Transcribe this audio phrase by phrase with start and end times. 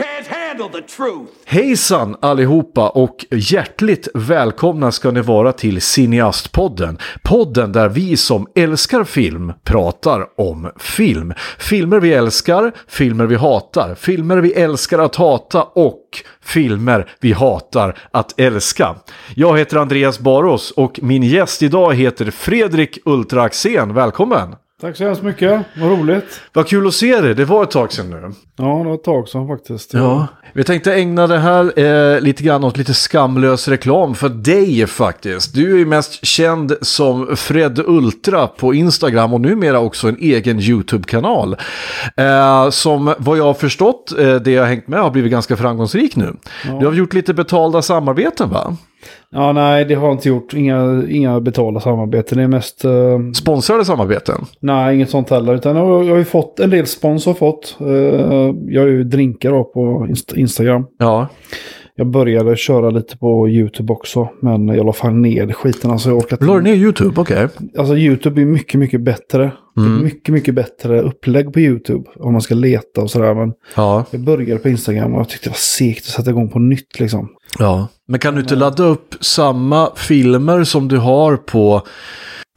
[0.00, 1.30] Can't handle the truth!
[1.44, 6.98] Hejsan allihopa och hjärtligt välkomna ska ni vara till Cineastpodden.
[7.22, 11.32] Podden där vi som älskar film pratar om film.
[11.58, 16.04] Filmer vi älskar, filmer vi hatar, filmer vi älskar att hata och
[16.42, 18.94] filmer vi hatar att älska.
[19.34, 23.94] Jag heter Andreas Baros och min gäst idag heter Fredrik Ultra Axén.
[23.94, 24.54] Välkommen!
[24.80, 26.40] Tack så hemskt mycket, vad roligt.
[26.52, 28.32] Vad kul att se dig, det var ett tag sedan nu.
[28.56, 29.94] Ja, det var ett tag sedan faktiskt.
[29.94, 34.86] Ja, vi tänkte ägna det här eh, lite grann åt lite skamlös reklam för dig
[34.86, 35.54] faktiskt.
[35.54, 40.60] Du är ju mest känd som Fred Ultra på Instagram och numera också en egen
[40.60, 41.56] YouTube-kanal.
[42.16, 45.56] Eh, som vad jag har förstått, eh, det jag har hängt med, har blivit ganska
[45.56, 46.36] framgångsrik nu.
[46.80, 48.76] Du har gjort lite betalda samarbeten va?
[49.30, 50.54] Ja, nej, det har jag inte gjort.
[50.54, 52.38] Inga, inga betalda samarbeten.
[52.38, 52.84] Det är mest...
[52.84, 54.44] eh, Sponsrade samarbeten?
[54.60, 55.54] nej, inget sånt heller.
[55.54, 57.76] Utan jag, har- ju fått en del spons har fått.
[57.80, 57.86] Eh,
[58.68, 60.86] jag har ju drinkar på Inst- Instagram.
[60.98, 61.28] Ja.
[62.00, 64.28] Jag började köra lite på YouTube också.
[64.42, 65.90] Men jag la fan ner skiten.
[65.90, 67.20] Alltså, jag orkar inte- La du ner YouTube?
[67.20, 67.48] Okej.
[67.78, 69.52] Alltså YouTube är mycket, mycket bättre.
[69.76, 72.04] Är Mycket, mycket bättre upplägg på YouTube.
[72.16, 73.34] Om man ska leta och sådär.
[73.34, 74.04] Men Ja.
[74.10, 77.00] jag började på Instagram och jag tyckte det var segt att sätta igång på nytt
[77.00, 77.28] liksom.
[77.58, 77.88] ja.
[78.08, 81.82] Men kan du inte ladda upp samma filmer som du har på,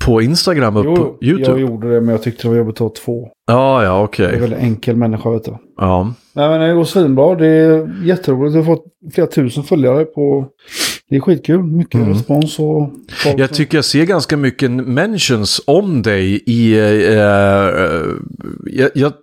[0.05, 1.51] på Instagram på Jo, YouTube?
[1.51, 3.27] jag gjorde det men jag tyckte det var jobbigt att ha två.
[3.47, 4.23] Ja, ja, okej.
[4.25, 5.57] Jag är en väldigt enkel människa vet du.
[5.77, 6.13] Ja.
[6.35, 7.35] Nej men det går svinbra.
[7.35, 8.55] Det är jätteroligt.
[8.55, 10.47] Jag har fått flera tusen följare på...
[11.09, 11.63] Det är skitkul.
[11.63, 12.89] Mycket respons och...
[13.23, 16.79] folk Jag tycker jag ser ganska mycket mentions om dig i...
[16.79, 18.01] Eh, eh,
[18.65, 19.13] jag, jag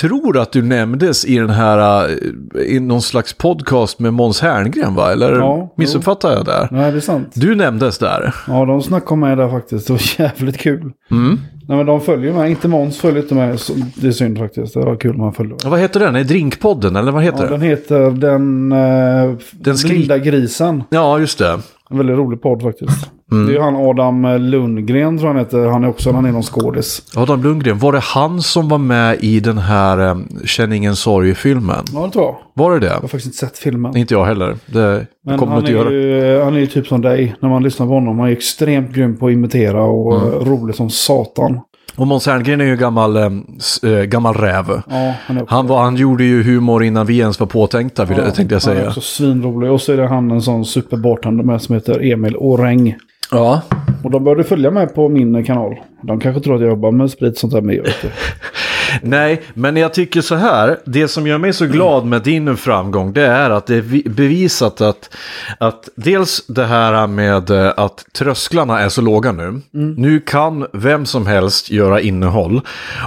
[0.00, 2.08] tror att du nämndes i den här...
[2.54, 5.12] eh, I någon slags podcast med Måns Herngren, va?
[5.12, 6.68] Eller Ja, missuppfattar jag där?
[6.70, 7.28] Nej det är sant.
[7.34, 8.34] Du nämndes där.
[8.48, 9.86] Ja de snackade om mig där faktiskt.
[9.86, 10.92] Det var jävligt kul.
[11.10, 11.38] Mm.
[11.68, 12.50] Nej men de följer mig.
[12.50, 14.74] Inte Måns följer inte så Det är synd faktiskt.
[14.74, 15.70] Det var kul om han följde mig.
[15.70, 16.14] Vad heter den?
[16.14, 17.60] Är det Drinkpodden, eller vad heter Ja, den?
[17.60, 18.72] den heter Den...
[18.72, 20.82] Eh, Den skri- Blinda grisen.
[20.90, 21.58] Ja, just det.
[21.90, 23.10] En väldigt rolig podd faktiskt.
[23.34, 23.46] Mm.
[23.52, 25.66] Det är han Adam Lundgren tror han heter.
[25.66, 27.02] Han är också han är någon skådis.
[27.16, 31.84] Adam Lundgren, var det han som var med i den här eh, Känn ingen sorg-filmen?
[31.94, 32.36] Ja det tror jag.
[32.54, 32.86] Var det det?
[32.86, 33.96] Jag har faktiskt inte sett filmen.
[33.96, 34.56] Inte jag heller.
[34.66, 35.90] Det Men kommer han är, göra.
[35.90, 38.18] ju, han är ju typ som dig när man lyssnar på honom.
[38.18, 40.32] Han är extremt grym på att imitera och Mm.
[40.32, 41.60] eh, rolig som satan.
[41.96, 43.30] Och Måns Herngren är ju gammal, eh,
[44.04, 44.64] gammal räv.
[44.90, 48.54] Ja, han Han, var, han gjorde ju humor innan vi ens var påtänkta, ja, tänkte
[48.54, 48.88] jag Han är säga.
[48.88, 49.70] också svinrolig.
[49.70, 52.94] Och så är det han en sån superbartender med som heter Emil Åräng.
[53.30, 53.62] Ja.
[54.04, 55.74] Och de började följa mig på min kanal.
[56.02, 57.60] De kanske tror att jag jobbar med sprit sånt där.
[57.62, 58.10] Jag inte.
[59.02, 60.78] Nej, men jag tycker så här.
[60.84, 64.02] Det som gör mig så glad med din framgång, det är att det är vi-
[64.08, 65.16] bevisat att,
[65.58, 69.60] att dels det här med eh, att trösklarna är så låga nu.
[69.72, 72.60] Nu kan vem som helst göra innehåll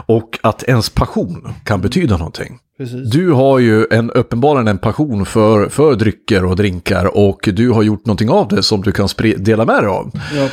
[0.06, 2.57] och att ens passion kan betyda någonting.
[2.77, 3.11] Precis.
[3.11, 7.83] Du har ju en, uppenbarligen en passion för, för drycker och drinkar och du har
[7.83, 9.07] gjort någonting av det som du kan
[9.38, 10.47] dela med dig av Ja,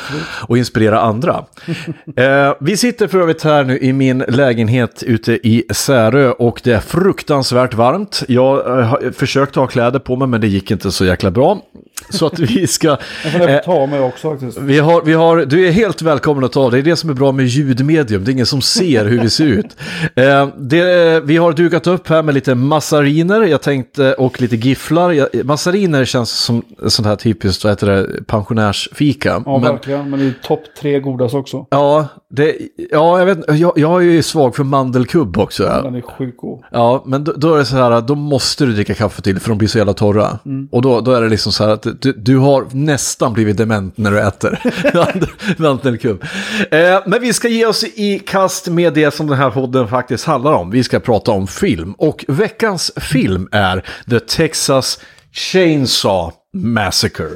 [0.49, 1.45] och inspirera andra.
[2.17, 6.73] eh, vi sitter för övrigt här nu i min lägenhet ute i Särö och det
[6.73, 8.23] är fruktansvärt varmt.
[8.29, 11.61] Jag eh, har försökt ha kläder på mig men det gick inte så jäkla bra.
[12.11, 12.89] Så att vi ska...
[13.25, 14.59] Jag får Eh, ta mig också faktiskt.
[14.59, 16.79] vi har, vi har, du är helt välkommen att ta det.
[16.79, 18.25] Är det som är bra med ljudmedium.
[18.25, 19.77] Det är ingen som ser hur vi ser ut.
[20.17, 25.45] Eh, det, vi har dukat upp här med lite massariner jag tänkte, och lite gifflar.
[25.45, 29.43] Massariner känns som sånt här typiskt vad heter det, pensionärsfika.
[29.47, 30.11] Ja, Men- verkligen.
[30.11, 31.67] Men det är topp tre godast också.
[31.71, 32.57] Ja, det,
[32.91, 35.63] ja jag, vet, jag, jag är ju svag för mandelkubb också.
[35.65, 36.63] Ja, Den är sjukt god.
[36.73, 39.49] ja men då, då är det så här, då måste du dricka kaffe till för
[39.49, 40.39] de blir så jävla torra.
[40.71, 43.99] Och då, då är det liksom så här att du, du har nästan blivit dement
[43.99, 44.51] när du äter
[44.95, 46.25] mandel- mandelkubb.
[46.71, 50.25] Eh, men vi ska ge oss i kast med det som den här podden faktiskt
[50.25, 50.71] handlar om.
[50.71, 51.93] Vi ska prata om film.
[51.99, 55.01] Och veckans film är The Texas
[55.33, 57.31] Chainsaw Massacre.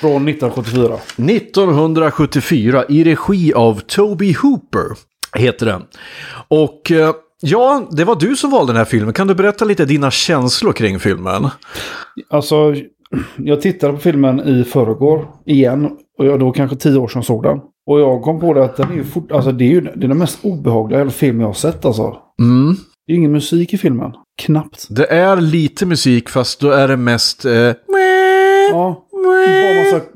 [0.00, 0.98] Från 1974.
[1.16, 4.86] 1974 i regi av Toby Hooper
[5.36, 5.82] heter den.
[6.48, 9.12] Och eh, ja, det var du som valde den här filmen.
[9.14, 11.48] Kan du berätta lite dina känslor kring filmen?
[12.30, 12.74] Alltså,
[13.36, 15.90] jag tittade på filmen i förrgår igen.
[16.18, 17.58] Och jag då kanske tio år sedan såg den.
[17.86, 20.04] Och jag kom på det att den är ju fort, alltså det är ju det
[20.04, 22.16] är den mest obehagliga film jag har sett alltså.
[22.40, 22.74] Mm.
[23.06, 24.12] Det är ingen musik i filmen.
[24.42, 24.86] Knappt.
[24.90, 27.44] Det är lite musik fast då är det mest...
[27.44, 27.72] Eh,
[28.72, 30.06] Ja, bara massa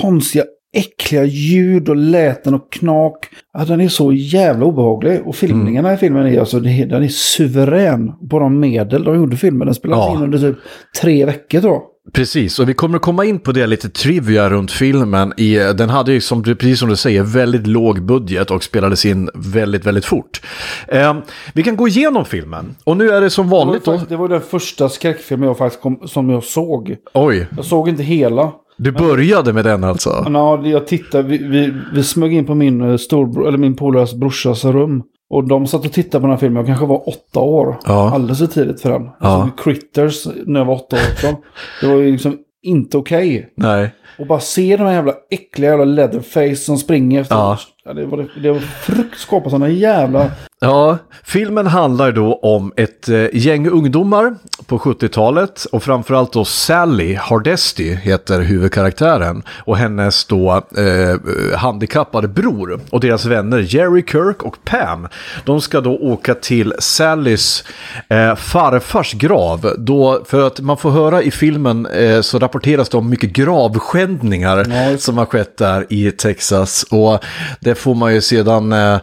[0.00, 0.44] konstiga,
[0.76, 3.16] äckliga ljud och läten och knak.
[3.52, 5.20] Ja, den är så jävla obehaglig.
[5.24, 9.66] Och filmningarna i filmen är alltså, den är suverän på de medel de gjorde filmen.
[9.66, 10.14] Den spelades Ja.
[10.16, 10.56] in under typ
[11.02, 11.82] tre veckor jag.
[12.12, 15.32] Precis, och vi kommer att komma in på det lite trivia runt filmen.
[15.36, 19.30] I, den hade ju, som, precis som du säger, väldigt låg budget och spelades in
[19.34, 20.40] väldigt, väldigt fort.
[20.88, 21.14] Eh,
[21.54, 22.76] vi kan gå igenom filmen.
[22.84, 25.58] Och nu är det som Det var, vanligt faktiskt, det var den första skräckfilmen jag
[25.58, 26.96] faktiskt kom, som jag såg.
[27.14, 28.52] Oj, Jag såg inte hela.
[28.78, 30.26] du började med den alltså?
[30.32, 34.14] Ja, jag tittade, vi, vi, vi smög in på min eh, storbror, eller min polares
[34.14, 35.02] brorsas rum.
[35.30, 37.76] Och de satt och tittade på den här filmen, jag kanske var åtta år.
[37.84, 38.10] Ja.
[38.14, 39.10] Alldeles för tidigt för den.
[39.20, 39.42] Ja.
[39.42, 41.36] såg Critters när jag var åtta år också.
[41.80, 43.52] Det var ju liksom inte okej.
[43.54, 43.94] Nej.
[44.18, 47.36] Och bara se de här jävla äckliga jävla leatherface som springer efter.
[47.36, 47.58] Ja.
[47.90, 50.30] Ja, det var, det var frukt, skapa sådana jävla...
[50.62, 54.34] Ja, filmen handlar då om ett eh, gäng ungdomar
[54.66, 62.80] på 70-talet och framförallt då Sally Hardesty heter huvudkaraktären och hennes då eh, handikappade bror
[62.90, 65.08] och deras vänner Jerry Kirk och Pam.
[65.44, 67.64] De ska då åka till Sallys
[68.08, 72.96] eh, farfars grav då för att man får höra i filmen eh, så rapporteras det
[72.96, 77.24] om mycket gravskändningar just- som har skett där i Texas och
[77.60, 78.98] det får man ju sedan eh,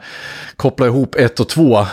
[0.56, 1.86] koppla ihop ett och två,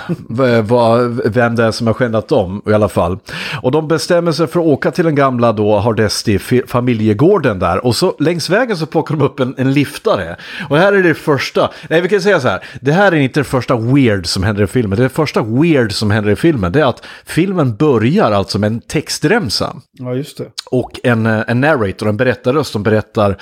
[1.24, 3.18] vem det är som har skändat dem i alla fall.
[3.62, 7.86] Och de bestämmer sig för att åka till den gamla då Hardesty fi- familjegården där
[7.86, 10.36] och så längs vägen så plockar de upp en, en liftare.
[10.68, 13.40] Och här är det första, nej vi kan säga så här, det här är inte
[13.40, 16.80] det första weird som händer i filmen, det första weird som händer i filmen det
[16.80, 20.44] är att filmen börjar alltså med en textremsa Ja, just det.
[20.70, 23.36] och en, eh, en narrator, en berättarröst som berättar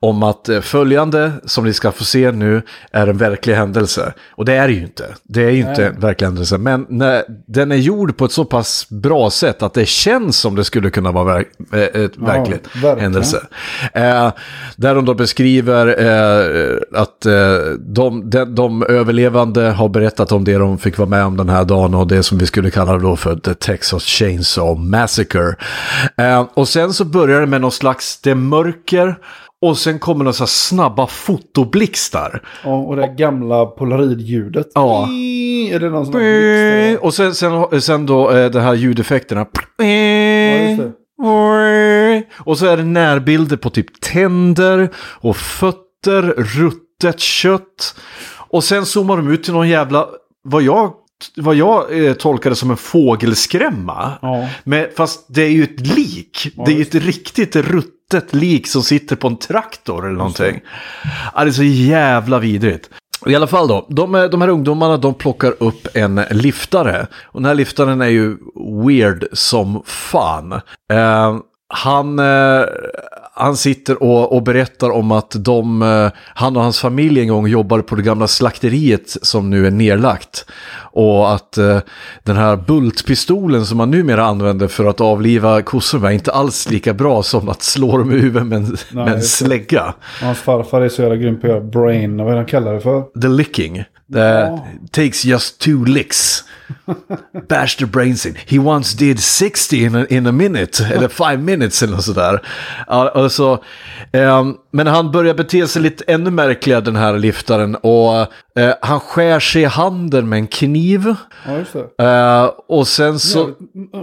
[0.00, 2.59] om att eh, följande som ni ska få se nu
[2.92, 4.12] är en verklig händelse.
[4.30, 5.04] Och det är det ju inte.
[5.22, 6.58] Det är ju inte en verklig händelse.
[6.58, 10.56] Men när den är gjord på ett så pass bra sätt att det känns som
[10.56, 12.98] det skulle kunna vara verk, eh, ett verkligt verkligen.
[12.98, 13.46] händelse.
[13.94, 14.32] Eh,
[14.76, 17.32] där de då beskriver eh, att eh,
[17.78, 21.64] de, de, de överlevande har berättat om det de fick vara med om den här
[21.64, 25.56] dagen och det som vi skulle kalla då för The Texas Chainsaw Massacre.
[26.16, 29.18] Eh, och sen så börjar det med någon slags, det mörker
[29.62, 32.42] och sen kommer några så snabba fotoblixtar.
[32.64, 34.66] Ja, och det gamla polaroidljudet.
[34.74, 35.08] Ja.
[35.70, 37.04] Är det någon sån här?
[37.04, 39.46] Och sen, sen, sen då eh, de här ljudeffekterna.
[40.70, 40.92] just det.
[42.38, 47.94] Och så är det närbilder på typ tänder och fötter, ruttet kött.
[48.48, 50.08] Och sen zoomar de ut till någon jävla,
[50.44, 50.92] vad jag,
[51.36, 54.12] vad jag eh, tolkade som en fågelskrämma.
[54.22, 54.48] Ja.
[54.64, 56.52] Men, fast det är ju ett lik.
[56.66, 57.99] det är ju ett riktigt ruttet
[58.30, 60.60] lik som sitter på en traktor eller någonting.
[61.34, 62.90] Ja, det är så jävla vidrigt.
[63.26, 67.06] I alla fall då, de, är- de här ungdomarna de plockar upp en liftare.
[67.24, 68.36] Och den här liftaren är ju
[68.86, 70.52] weird som fan.
[70.92, 71.36] Eh,
[71.68, 72.64] han, eh,
[73.40, 77.46] han sitter och, och berättar om att de, eh, han och hans familj en gång
[77.46, 80.46] jobbade på det gamla slakteriet som nu är nedlagt.
[80.92, 81.78] Och att eh,
[82.22, 86.94] den här bultpistolen som man numera använder för att avliva kossor är inte alls lika
[86.94, 89.94] bra som att slå dem i huvudet med en, med en slägga.
[90.22, 92.74] Hans farfar är så jävla grym på att göra brain, vad är det han kallar
[92.74, 93.20] det för?
[93.20, 93.84] The licking.
[94.12, 94.58] The,
[94.90, 96.44] Takes just two licks.
[97.48, 98.34] Bash the brains in.
[98.46, 100.84] He once did 60 in a, in a minute.
[100.94, 102.40] Eller five minutes eller något sådär.
[102.86, 103.62] Alltså,
[104.12, 107.74] ehm, men han börjar bete sig lite ännu märkligare den här liftaren.
[107.74, 108.14] Och
[108.60, 111.14] eh, han skär sig i handen med en kniv.
[111.46, 112.04] Ja, just det.
[112.04, 113.38] Eh, och sen så...
[113.38, 113.56] Jävligt-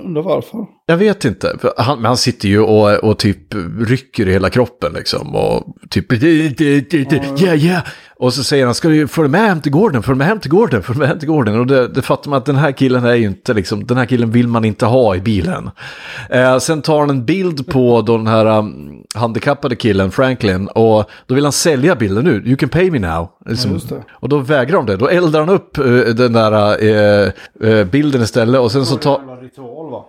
[0.05, 0.65] Undrar varför.
[0.85, 1.57] Jag vet inte.
[1.77, 3.37] Han, men han sitter ju och, och typ
[3.79, 5.35] rycker i hela kroppen liksom.
[5.35, 6.13] Och typ...
[6.23, 7.81] Yeah, yeah.
[8.19, 10.51] Och så säger han, ska du följa med hem till gården, följ med hem till
[10.51, 11.59] gården, följ med hem till gården.
[11.59, 14.05] Och det, det fattar man att den här killen är ju inte liksom, den här
[14.05, 15.69] killen vill man inte ha i bilen.
[16.29, 21.09] Eh, sen tar han en bild på då den här um, handikappade killen, Franklin, och
[21.25, 22.43] då vill han sälja bilden nu.
[22.45, 23.27] You can pay me now.
[23.45, 23.79] Liksom.
[23.89, 24.03] det.
[24.09, 24.97] Och då vägrar de det.
[24.97, 27.31] Då eldar han upp eh, den där eh,
[27.69, 29.21] eh, bilden istället och sen så tar...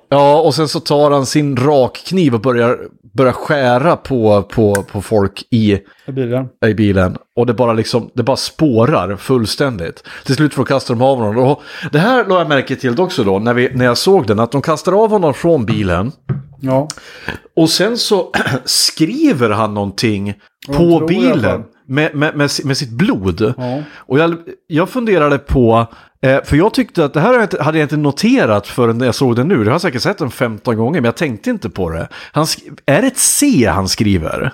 [0.08, 2.78] Ja, och sen så tar han sin rakkniv och börjar,
[3.12, 5.78] börjar skära på, på, på folk i,
[6.08, 6.48] I bilen.
[6.66, 7.16] i bilen.
[7.36, 10.04] Och det bara liksom, det bara spårar fullständigt.
[10.24, 11.38] Till slut får kasta de av honom.
[11.44, 11.62] Och
[11.92, 14.52] det här la jag märke till också då, när, vi, när jag såg den, att
[14.52, 16.12] de kastar av honom från bilen.
[16.60, 16.88] Ja.
[17.56, 18.32] Och sen så
[18.64, 20.34] skriver han någonting
[20.68, 21.64] Jag på bilen.
[21.86, 23.54] Med, med, med, med sitt blod.
[23.56, 23.82] Ja.
[23.96, 24.36] Och jag,
[24.66, 25.86] jag funderade på,
[26.22, 29.36] eh, för jag tyckte att det här hade jag inte- jag noterat förrän jag såg
[29.36, 29.64] den nu.
[29.64, 32.08] Jag har säkert sett den 15 gånger, men jag tänkte inte på det.
[32.32, 32.46] Han,
[32.86, 34.52] är det ett C han skriver?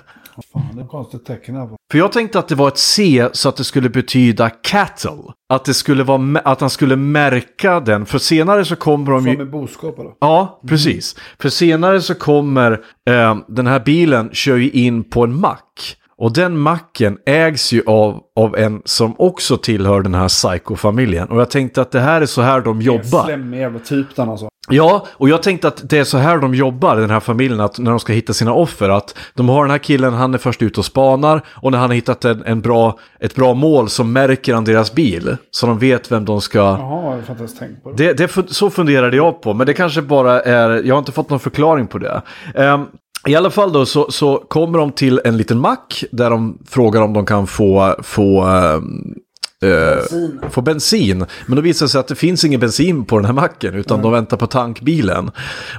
[0.53, 1.69] Fan, det är konstigt tecken här.
[1.91, 5.23] För jag tänkte att det var ett C så att det skulle betyda cattle.
[5.49, 8.05] Att, det skulle vara, att han skulle märka den.
[8.05, 9.35] För senare så kommer de ju...
[9.35, 10.11] Som boskap eller?
[10.19, 11.15] Ja, precis.
[11.39, 12.71] För senare så kommer
[13.09, 15.97] eh, den här bilen kör ju in på en mack.
[16.17, 21.27] Och den macken ägs ju av, av en som också tillhör den här psycho-familjen.
[21.27, 23.25] Och jag tänkte att det här är så här de jobbar.
[23.25, 24.49] slemmig jävla typ den alltså.
[24.69, 27.79] Ja, och jag tänkte att det är så här de jobbar, den här familjen, att
[27.79, 30.61] när de ska hitta sina offer, att de har den här killen, han är först
[30.61, 34.03] ut och spanar, och när han har hittat en, en bra, ett bra mål så
[34.03, 36.59] märker han deras bil, så de vet vem de ska...
[36.59, 38.13] Jaha, jag har tänkt på det.
[38.13, 41.29] Det, det, så funderade jag på, men det kanske bara är, jag har inte fått
[41.29, 42.21] någon förklaring på det.
[42.55, 42.85] Ehm,
[43.27, 47.01] I alla fall då så, så kommer de till en liten mack där de frågar
[47.01, 49.15] om de kan få, få ehm,
[49.61, 51.25] eh, få bensin.
[51.45, 54.01] Men då visar det sig att det finns ingen bensin på den här macken utan
[54.01, 55.31] de väntar på tankbilen.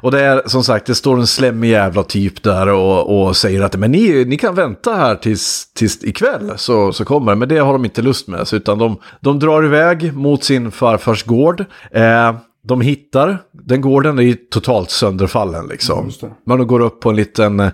[0.02, 3.62] Och det är som sagt, det står en slemmig jävla typ där och, och säger
[3.62, 7.36] att men ni, ni kan vänta här tills, tills ikväll så, så kommer det.
[7.36, 8.48] Men det har de inte lust med.
[8.48, 11.64] Så, utan de, de drar iväg mot sin farfars gård.
[11.90, 12.34] Eh,
[12.66, 16.10] de hittar, den gården är ju totalt sönderfallen liksom.
[16.44, 17.70] Men de går upp på en liten,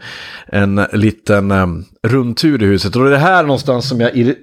[0.46, 1.52] en liten
[2.08, 2.96] rundtur i huset.
[2.96, 4.34] Och det är här någonstans som jag,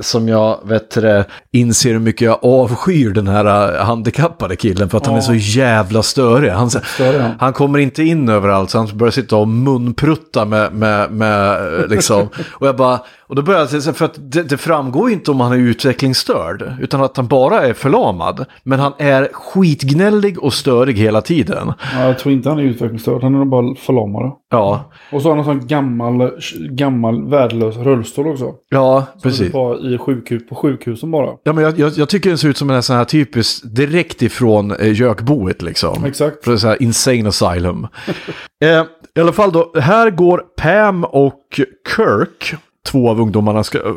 [0.00, 4.88] som jag vet det, inser hur mycket jag avskyr den här uh, handikappade killen.
[4.88, 6.50] För att han är så jävla störig.
[6.50, 7.30] Han, Störig, ja.
[7.38, 11.88] han kommer inte in överallt så han börjar sitta och munprutta med, med, med eh,
[11.88, 12.28] liksom.
[12.52, 15.40] Och jag bara, och då börjar jag säga, för att det, det framgår inte om
[15.40, 16.72] han är utvecklingsstörd.
[16.80, 18.44] Utan att han bara är förlamad.
[18.62, 21.72] Men han är skitgnällig och störig hela tiden.
[21.94, 23.22] Ja, jag tror inte han är utvecklingsstörd.
[23.22, 24.32] Han är bara förlamad.
[24.54, 26.30] Ja, Och så har han en sån gammal,
[26.70, 28.54] gammal värdelös rullstol också.
[28.68, 29.52] ja Som precis.
[29.52, 31.30] Bara i sjukhus, på sjukhusen bara.
[31.42, 34.22] Ja, men jag, jag, jag tycker den ser ut som en sån här typisk, direkt
[34.22, 36.04] ifrån eh, Jökboet liksom.
[36.04, 36.44] Exakt.
[36.44, 37.86] För så här insane asylum.
[38.64, 38.84] eh,
[39.16, 41.60] I alla fall då, här går Pam och
[41.96, 42.54] Kirk,
[42.86, 43.94] två av ungdomarna, ska eh,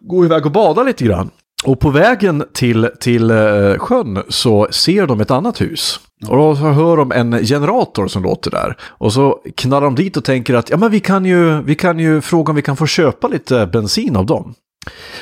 [0.00, 1.30] gå iväg och bada lite grann.
[1.64, 6.00] Och på vägen till, till eh, sjön så ser de ett annat hus.
[6.28, 8.76] Och då så hör de en generator som låter där.
[8.82, 11.98] Och så knallar de dit och tänker att ja, men vi, kan ju, vi kan
[11.98, 14.54] ju fråga om vi kan få köpa lite bensin av dem.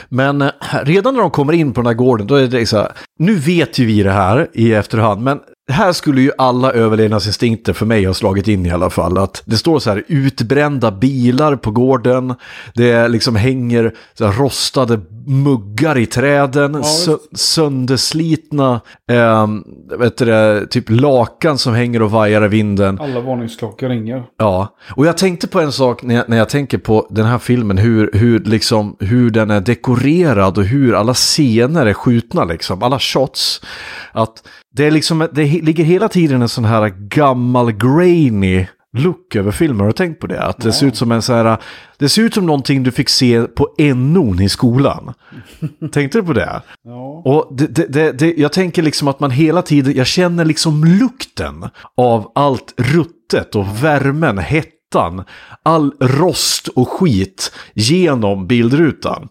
[0.09, 0.51] Men eh,
[0.83, 3.35] redan när de kommer in på den här gården, då är det så här, nu
[3.35, 8.05] vet ju vi det här i efterhand, men här skulle ju alla överlevnadsinstinkter för mig
[8.05, 9.19] ha slagit in i alla fall.
[9.19, 12.35] Att det står så här utbrända bilar på gården,
[12.75, 19.47] det liksom hänger så här rostade muggar i träden, sö- sönderslitna eh,
[19.99, 23.01] vet du det, typ lakan som hänger och vajar i vinden.
[23.01, 24.25] Alla varningsklockor ringer.
[24.39, 27.39] Ja, och jag tänkte på en sak när jag, när jag tänker på den här
[27.39, 32.83] filmen, hur, hur, liksom, hur den är dekorerad och hur alla scener är skjutna, liksom,
[32.83, 33.61] alla shots.
[34.13, 39.51] Att det, är liksom, det ligger hela tiden en sån här gammal grainy look över
[39.51, 39.81] filmen.
[39.81, 40.43] Har du tänkt på det?
[40.43, 41.57] Att det ser ut som en så här,
[41.99, 45.15] det ser ut som någonting du fick se på NO'n i skolan.
[45.93, 46.63] Tänkte du på det?
[46.85, 47.23] Ja.
[47.25, 50.85] Och det, det, det, det, jag tänker liksom att man hela tiden, jag känner liksom
[50.85, 51.65] lukten
[51.97, 55.25] av allt ruttet och värmen, hettan,
[55.63, 59.29] all rost och skit genom bildrutan.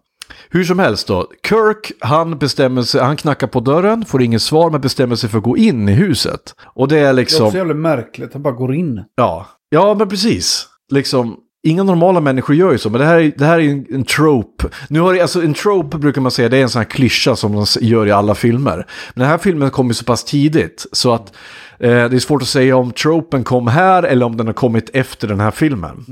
[0.52, 4.70] Hur som helst då, Kirk han bestämmer sig, han knackar på dörren, får inget svar
[4.70, 6.56] men bestämmer sig för att gå in i huset.
[6.66, 7.46] Och det är Det är liksom...
[7.46, 8.34] också jävligt märkligt.
[8.34, 9.04] Han bara går in.
[9.16, 10.68] Ja, ja men precis.
[10.92, 11.38] Liksom,
[11.68, 14.04] inga normala människor gör ju så, men det här är, det här är en, en
[14.04, 14.68] trope.
[14.88, 17.36] Nu har det, alltså en trope brukar man säga, det är en sån här klyscha
[17.36, 18.76] som de gör i alla filmer.
[19.14, 21.34] Men den här filmen kom ju så pass tidigt, så att
[21.80, 24.90] eh, det är svårt att säga om tropen kom här eller om den har kommit
[24.94, 26.06] efter den här filmen.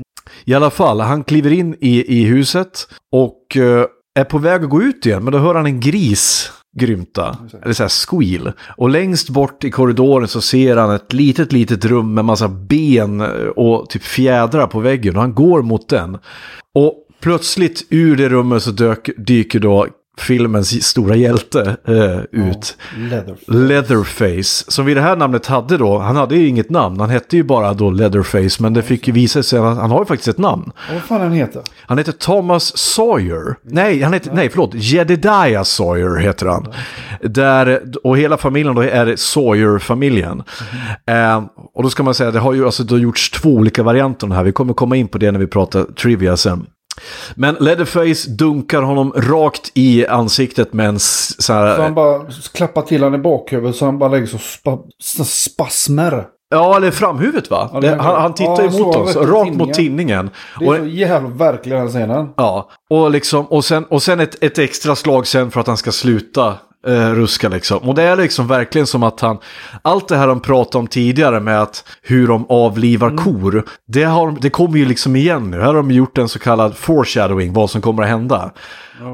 [0.44, 3.84] I alla fall, han kliver in i, i huset och eh,
[4.18, 7.74] är på väg att gå ut igen, men då hör han en gris grymta, eller
[7.74, 8.52] så här squeal.
[8.76, 13.20] Och längst bort i korridoren så ser han ett litet, litet rum med massa ben
[13.20, 16.18] eh, och typ fjädrar på väggen och han går mot den.
[16.74, 19.86] Och plötsligt ur det rummet så dök, dyker då
[20.20, 22.76] filmens stora hjälte eh, ut.
[22.96, 23.36] Leather.
[23.46, 27.36] Leatherface, som vid det här namnet hade då, han hade ju inget namn, han hette
[27.36, 30.28] ju bara då Leatherface, men det fick ju visa sig att han har ju faktiskt
[30.28, 30.72] ett namn.
[30.88, 31.62] Och vad fan han heter?
[31.80, 33.56] Han heter Thomas Sawyer.
[33.62, 36.66] Nej, han heter, nej förlåt, Jedediah Sawyer heter han.
[37.22, 40.42] Där, och hela familjen då är Sawyer-familjen.
[41.06, 41.42] Eh,
[41.74, 44.26] och då ska man säga, det har ju alltså, det har gjorts två olika varianter
[44.26, 44.42] här.
[44.42, 46.66] Vi kommer komma in på det när vi pratar trivia sen.
[47.34, 51.76] Men Leatherface dunkar honom rakt i ansiktet med en så här...
[51.76, 54.78] Så han bara klappar till han i bakhuvudet så han bara lägger så spa,
[55.24, 56.24] spasmer.
[56.50, 57.70] Ja, eller framhuvudet va?
[57.72, 59.74] Ja, det han, han tittar ja, mot oss, mot rakt mot tinningen.
[59.74, 60.30] tinningen.
[60.58, 62.28] Det är Och- så jävla verklig den scenen.
[62.36, 65.76] Ja, och, liksom, och sen, och sen ett, ett extra slag sen för att han
[65.76, 66.54] ska sluta
[66.88, 67.78] eh, ruska liksom.
[67.78, 69.38] Och det är liksom verkligen som att han,
[69.82, 74.36] allt det här de pratade om tidigare med att hur de avlivar kor, det, har,
[74.40, 75.56] det kommer ju liksom igen nu.
[75.56, 78.52] Här har de gjort en så kallad foreshadowing, vad som kommer att hända.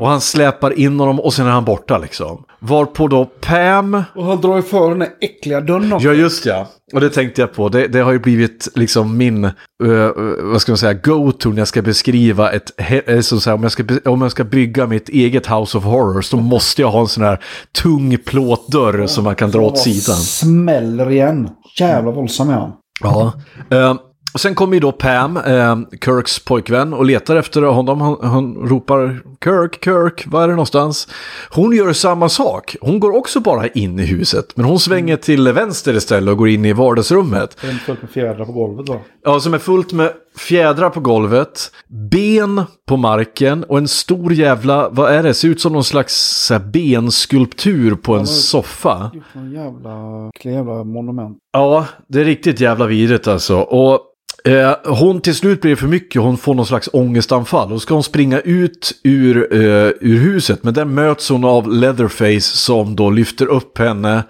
[0.01, 2.45] Och han släpar in honom och sen är han borta liksom.
[2.61, 6.09] Varpå då Pam Och han drar ju för den där äckliga dörren också.
[6.09, 6.67] Ja, just ja.
[6.93, 7.69] Och det tänkte jag på.
[7.69, 10.11] Det, det har ju blivit liksom min, uh,
[10.43, 12.71] vad ska man säga, go-to när jag ska beskriva ett,
[13.07, 16.31] eh, så säga, om, jag ska, om jag ska bygga mitt eget House of Horrors,
[16.31, 17.41] då måste jag ha en sån här
[17.83, 20.17] tung plåtdörr som man kan dra åt sidan.
[20.17, 21.49] Smäller igen.
[21.79, 22.73] Jävla våldsam är han.
[23.01, 23.33] Ja.
[23.71, 23.95] Eh,
[24.35, 28.01] och sen kommer ju då Pam, eh, Kirks pojkvän, och letar efter honom.
[28.01, 31.09] Han, han ropar Kirk, Kirk, var är det någonstans?
[31.51, 32.77] Hon gör samma sak.
[32.81, 36.49] Hon går också bara in i huset, men hon svänger till vänster istället och går
[36.49, 37.57] in i vardagsrummet.
[37.61, 38.97] Det är fullt med fjädrar på golvet va?
[39.25, 41.73] Ja, som är fullt med fjädrar på golvet,
[42.11, 46.51] ben på marken och en stor jävla, vad är det, ser ut som någon slags
[46.51, 49.11] här, benskulptur på en soffa.
[49.15, 51.39] Gjort någon jävla, jävla monument.
[51.53, 53.59] Ja, det är riktigt jävla vidrigt alltså.
[53.59, 54.01] Och
[54.49, 57.73] eh, hon till slut blir det för mycket, hon får någon slags ångestanfall.
[57.73, 62.41] Och ska hon springa ut ur, eh, ur huset, men där möts hon av Leatherface
[62.41, 64.23] som då lyfter upp henne.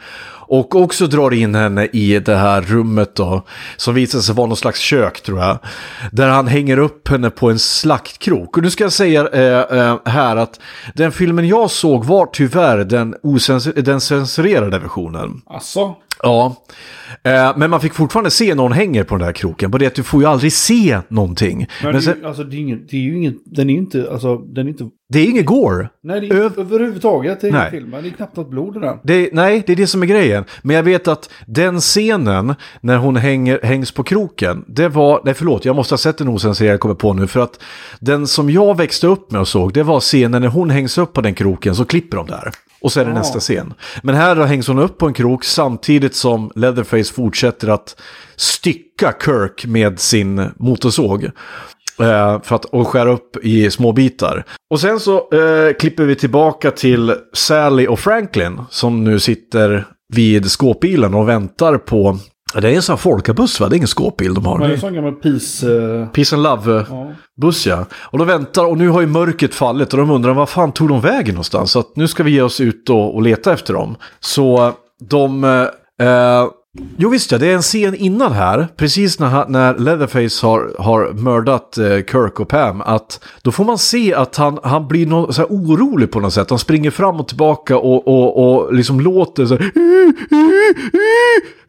[0.46, 3.42] Och också drar in henne i det här rummet då.
[3.76, 5.58] Som visar sig vara någon slags kök tror jag.
[6.12, 8.56] Där han hänger upp henne på en slaktkrok.
[8.56, 10.60] Och nu ska jag säga eh, eh, här att
[10.94, 15.40] den filmen jag såg var tyvärr den, ocensur- den censurerade versionen.
[15.46, 16.56] Alltså, Ja,
[17.24, 19.70] eh, men man fick fortfarande se någon hänger på den där kroken.
[19.70, 21.58] På det att du får ju aldrig se någonting.
[21.82, 23.74] men, Men det, är ju- alltså, det, är inget, det är ju inget, den är
[23.74, 25.88] ju inte, alltså den är inte, det är inget gore.
[26.02, 27.60] nej det är Öv- överhuvudtaget är Nej.
[27.60, 28.02] ingen film.
[28.02, 28.98] Det är knappt något blod i den.
[29.02, 30.44] Det, nej, det är det som är grejen.
[30.62, 35.34] Men jag vet att den scenen när hon hänger, hängs på kroken, det var, nej
[35.34, 37.26] förlåt, jag måste ha sett den osensurerad, jag kommer på nu.
[37.26, 37.60] För att
[38.00, 41.12] den som jag växte upp med och såg, det var scenen när hon hängs upp
[41.12, 42.50] på den kroken, så klipper de där.
[42.80, 43.18] Och så är det Ja.
[43.18, 43.74] nästa scen.
[44.02, 47.96] Men här hängs hon upp på en krok samtidigt som Leatherface fortsätter att
[48.36, 51.30] stycka Kirk med sin motorsåg.
[52.00, 54.44] Eh, för att och skära upp i små bitar.
[54.70, 60.50] Och sen så eh, klipper vi tillbaka till Sally och Franklin som nu sitter vid
[60.50, 62.18] skåpbilen och väntar på...
[62.54, 63.68] Det är en sån här folkabuss va?
[63.68, 64.58] Det är ingen skåpbil de har.
[64.58, 65.72] Det är en sån gammal peace...
[65.72, 67.12] eh, Peace and Love ja.
[67.40, 67.86] buss ja.
[67.94, 70.88] Och de väntar och nu har ju mörkret fallit och de undrar vad fan tog
[70.88, 71.70] de vägen någonstans?
[71.70, 73.96] Så att nu ska vi ge oss ut och, och leta efter dem.
[74.20, 74.72] Så
[75.10, 75.44] de...
[75.44, 76.46] Eh, eh,
[76.96, 81.12] jo visst ja, det är en scen innan här, precis när, när Leatherface har, har
[81.12, 85.32] mördat eh, Kirk och Pam, att då får man se att han, han blir nå-
[85.32, 86.50] så orolig på något sätt.
[86.50, 89.70] Han springer fram och tillbaka och, och, och liksom låter så här,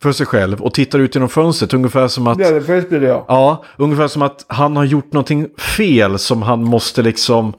[0.02, 2.38] för sig själv och tittar ut genom fönstret ungefär som att...
[2.38, 3.26] Leatherface blir det ja.
[3.28, 7.54] Ja, ungefär som att han har gjort någonting fel som han måste liksom...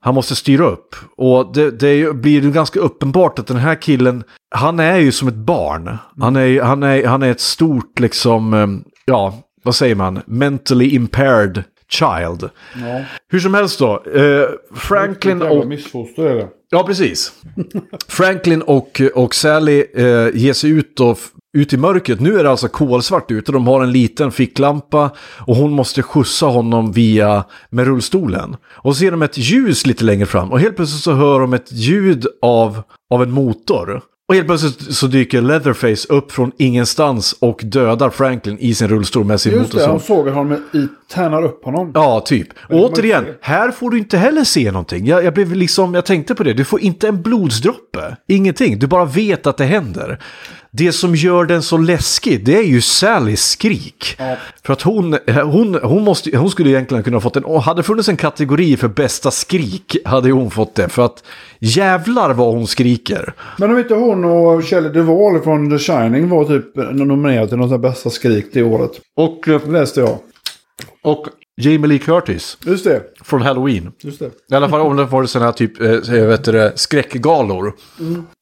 [0.00, 0.96] Han måste styra upp.
[1.16, 5.28] Och det, det blir ju ganska uppenbart att den här killen, han är ju som
[5.28, 5.98] ett barn.
[6.20, 8.66] Han är, han är, han är ett stort liksom, eh,
[9.04, 12.50] ja, vad säger man, mentally impaired child.
[12.74, 13.00] Ja.
[13.28, 15.66] Hur som helst då, eh, Franklin och...
[15.66, 16.48] missfoster är det.
[16.70, 17.32] Ja, precis.
[18.08, 21.18] Franklin och, och Sally eh, ger sig ut, och,
[21.56, 22.20] ut i mörkret.
[22.20, 23.52] Nu är det alltså kolsvart ute.
[23.52, 28.56] De har en liten ficklampa och hon måste skjutsa honom via med rullstolen.
[28.66, 31.54] Och så ser de ett ljus lite längre fram och helt plötsligt så hör de
[31.54, 34.02] ett ljud av, av en motor.
[34.28, 39.24] Och helt plötsligt så dyker Leatherface upp från ingenstans och dödar Franklin i sin rullstol
[39.24, 39.90] med sin Just det, motorsåg.
[39.90, 41.90] han sågar honom i, tärnar upp honom.
[41.94, 42.48] Ja, typ.
[42.68, 45.06] Och återigen, här får du inte heller se någonting.
[45.06, 48.16] Jag, jag blev liksom, jag tänkte på det, du får inte en blodsdroppe.
[48.28, 50.18] Ingenting, du bara vet att det händer.
[50.76, 54.16] Det som gör den så läskig, det är ju Sallys skrik.
[54.18, 54.36] Ja.
[54.64, 57.82] För att hon, hon, hon, måste, hon skulle egentligen kunna ha fått en, och hade
[57.82, 60.88] funnits en kategori för bästa skrik hade hon fått det.
[60.88, 61.24] För att
[61.58, 63.34] jävlar vad hon skriker.
[63.58, 67.80] Men om inte hon och Shelley Duvall från The Shining var typ nominerade till något
[67.80, 68.90] bästa skrik det året.
[69.16, 70.18] Och, eh, läste jag.
[71.04, 73.02] Och Jamie Lee Curtis Just det.
[73.24, 73.92] från Halloween.
[74.02, 74.30] Just det.
[74.50, 77.74] I alla fall om det var sådana här typ, eh, vet det, skräckgalor.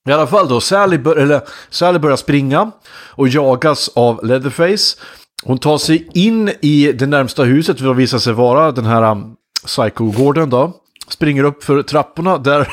[0.09, 2.71] I alla fall då, Sally, bör, eller, Sally börjar springa
[3.11, 4.97] och jagas av Leatherface.
[5.45, 9.11] Hon tar sig in i det närmsta huset, för det visar sig vara den här
[9.11, 9.35] um,
[9.67, 10.73] Psycho-gården då.
[11.09, 12.69] Springer upp för trapporna, där,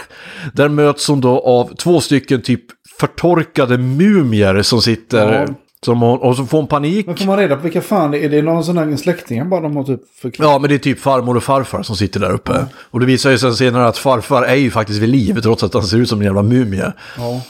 [0.53, 2.63] där möts hon då av två stycken typ
[2.99, 5.33] förtorkade mumier som sitter...
[5.33, 5.55] Ja.
[5.85, 7.05] Som hon, och så får hon panik.
[7.07, 8.29] Men får man reda på vilka fan det är?
[8.29, 10.51] Det någon sån här släktingar bara de har typ förklarat?
[10.51, 12.65] Ja, men det är typ farmor och farfar som sitter där uppe.
[12.91, 15.73] Och det visar ju sig senare att farfar är ju faktiskt vid liv, trots att
[15.73, 16.93] han ser ut som en jävla mumie.
[17.17, 17.41] Ja.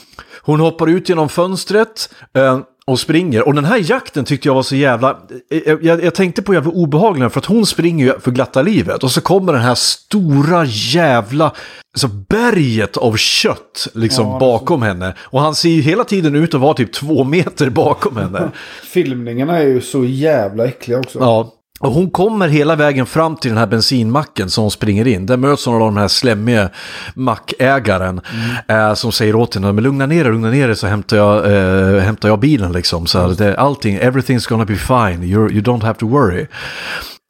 [0.42, 3.46] Hon hoppar ut genom fönstret eh, och springer.
[3.46, 5.10] Och den här jakten tyckte jag var så jävla...
[5.50, 9.04] eh, Jag, jag tänkte på jävla obehaglig för att hon springer ju för glatta livet.
[9.04, 11.52] Och så kommer den här stora jävla...
[11.94, 15.14] Så berget av kött liksom Ja, bakom henne.
[15.20, 18.50] Och han ser ju hela tiden ut att vara typ två meter bakom henne.
[18.92, 21.18] Filmningarna är ju så jävla äckliga också.
[21.18, 25.26] Ja, Och hon kommer hela vägen fram till den här bensinmacken som hon springer in.
[25.26, 26.70] Där möts hon av den här slemmiga
[27.14, 28.20] mackägaren.
[28.68, 31.52] Eh, som säger åt henne, men lugna ner dig, lugna ner dig så hämtar jag,
[31.52, 33.06] eh, hämtar jag bilen liksom.
[33.06, 36.46] Så här, det, allting, everything's gonna be fine, You're, you don't have to worry.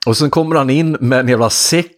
[0.07, 1.95] Och sen kommer han in med en jävla säck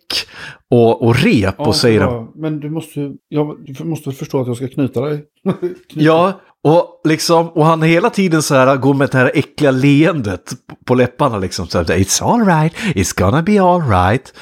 [0.70, 2.00] och, och rep Ja, och säger...
[2.00, 5.24] ja, Men du måste, ja, du måste förstå att jag ska knyta dig.
[5.90, 6.06] Knyta.
[6.06, 10.52] Ja, och, liksom, och han hela tiden så här går med det här äckliga leendet
[10.86, 11.66] på läpparna liksom.
[11.68, 14.32] Så här, It's all right, it's gonna be all right.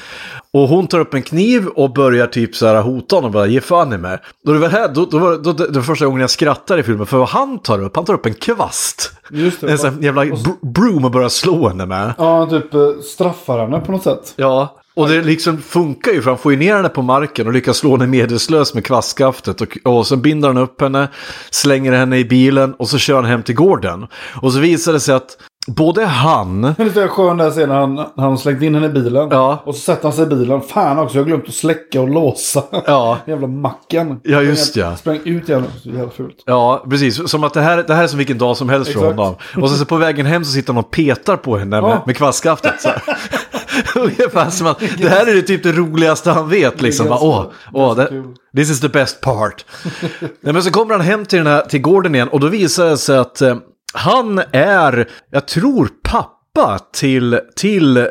[0.53, 3.61] Och hon tar upp en kniv och börjar typ så här hota honom, bara ge
[3.61, 4.17] fan i mig.
[4.45, 6.83] Då, det väl här, då, då, var- då, då, var första gången jag skrattar i
[6.83, 9.11] filmen, för vad han tar upp, han tar upp en kvast.
[9.29, 9.71] Just det.
[9.71, 12.13] En sån jävla br- broom och börjar slå henne med.
[12.17, 12.79] Ja, typ eh,
[13.13, 14.33] straffar henne på något sätt.
[14.35, 17.53] Ja, och det liksom funkar ju för han får ju ner henne på marken och
[17.53, 19.61] lyckas slå henne medvetslös med kvastskaftet.
[19.61, 21.07] Och, och sen binder han upp henne,
[21.51, 24.07] slänger henne i bilen och så kör han hem till gården.
[24.41, 28.37] Och så visar det sig att både han, Det är skön där scenen han, han
[28.37, 29.27] slängt in henne i bilen.
[29.31, 29.61] Ja.
[29.65, 30.61] Och så sätter han sig i bilen.
[30.61, 32.63] Fan också, jag har glömt att släcka och låsa.
[32.85, 33.17] Ja.
[33.27, 34.19] Jävla macken.
[34.23, 34.95] Ja, just ja.
[34.95, 35.63] Spräng ut igen.
[35.83, 36.43] Så jävla fult.
[36.45, 38.99] ja precis, som att det här, det här är som vilken dag som helst för
[38.99, 39.17] Exakt.
[39.19, 39.35] honom.
[39.61, 42.03] Och sen så på vägen hem så sitter han och petar på henne med, Ja.
[42.05, 42.85] med kvastskaftet.
[43.95, 46.81] Ungefär som att det här är det typ det roligaste han vet.
[46.81, 47.07] Liksom.
[47.07, 48.23] Bara, Åh, åh, det, kul.
[48.55, 49.65] this is the best part.
[50.41, 52.89] Nej, men så kommer han hem till, den här, till gården igen och då visar
[52.89, 53.55] det sig att eh,
[53.93, 58.03] han är, jag tror pappa till, till eh,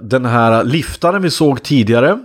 [0.00, 2.18] den här liftaren vi såg tidigare.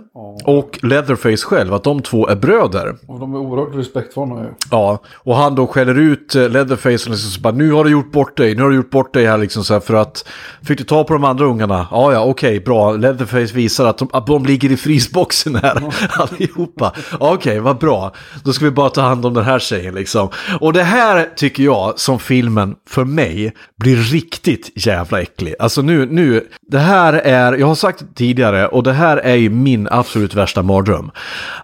[0.44, 2.96] Och Leatherface själv, att de två är bröder.
[3.06, 4.48] Och de är oerhört respekt för honom ju.
[4.70, 7.90] Ja, och han då skäller ut eh, Leatherface och liksom så bara, nu har du
[7.90, 10.28] gjort bort dig, nu har du gjort bort dig här liksom så här för att
[10.62, 11.86] fick du ta på de andra ungarna?
[11.90, 12.92] Ja, ja, okej, bra.
[12.92, 16.92] Leatherface visar att de, att de ligger i frysboxen här allihopa.
[17.20, 18.12] Ja, Okej, vad bra.
[18.44, 20.28] Då ska vi bara ta hand om den här tjejen liksom.
[20.60, 25.54] Och det här tycker jag som filmen för mig blir riktigt jävla äcklig.
[25.58, 29.50] Alltså nu, nu, det här är, jag har sagt tidigare och det här är ju
[29.50, 31.10] min absolut värsta mardröm.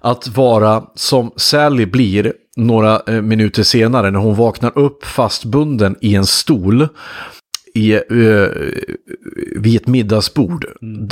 [0.00, 6.14] Att vara som Sally blir några eh, minuter senare när hon vaknar upp fastbunden i
[6.14, 6.88] en stol
[7.75, 8.49] i, uh,
[9.57, 10.67] vid ett middagsbord.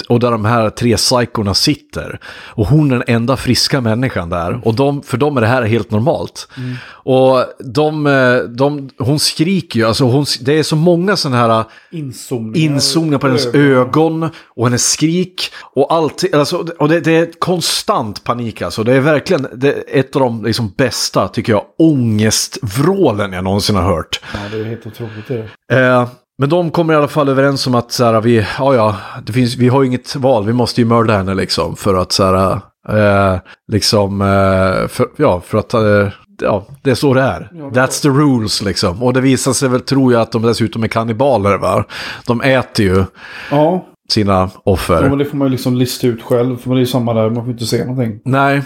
[0.09, 2.21] Och där de här tre psykorna sitter.
[2.27, 4.61] Och hon är den enda friska människan där.
[4.65, 6.49] Och de, för dem är det här helt normalt.
[6.87, 11.65] Och de, eh, de, hon skriker ju, alltså hon, det är så många sådana här
[11.91, 12.73] Inzoomningar.
[12.75, 15.51] inzoomningar på hennes ögon och hennes skrik.
[15.75, 18.85] Och, allt, alltså, och det, det är konstant panik alltså.
[18.85, 23.77] Det är verkligen det är ett av de liksom, bästa, tycker jag, ångestvrålen jag någonsin
[23.77, 24.21] har hört.
[24.33, 25.77] Ja, det är helt otroligt det.
[25.77, 26.09] Eh,
[26.41, 29.33] men de kommer i alla fall överens om att så här, vi, ja, ja, det
[29.33, 31.77] finns, vi har inget val, vi måste ju mörda henne liksom.
[31.77, 33.39] För att så här, eh,
[33.73, 36.09] liksom, eh, för, ja, för att, eh,
[36.43, 37.51] ja, det är så det är.
[37.53, 39.03] That's the rules liksom.
[39.03, 41.85] Och det visar sig väl, tror jag, att de dessutom är kannibaler va.
[42.27, 43.05] De äter ju
[43.51, 45.03] Ja, sina offer.
[45.03, 46.57] ja, men det får man ju liksom lista ut själv.
[46.57, 48.21] För det är samma där, man får inte se någonting.
[48.25, 48.63] Nej,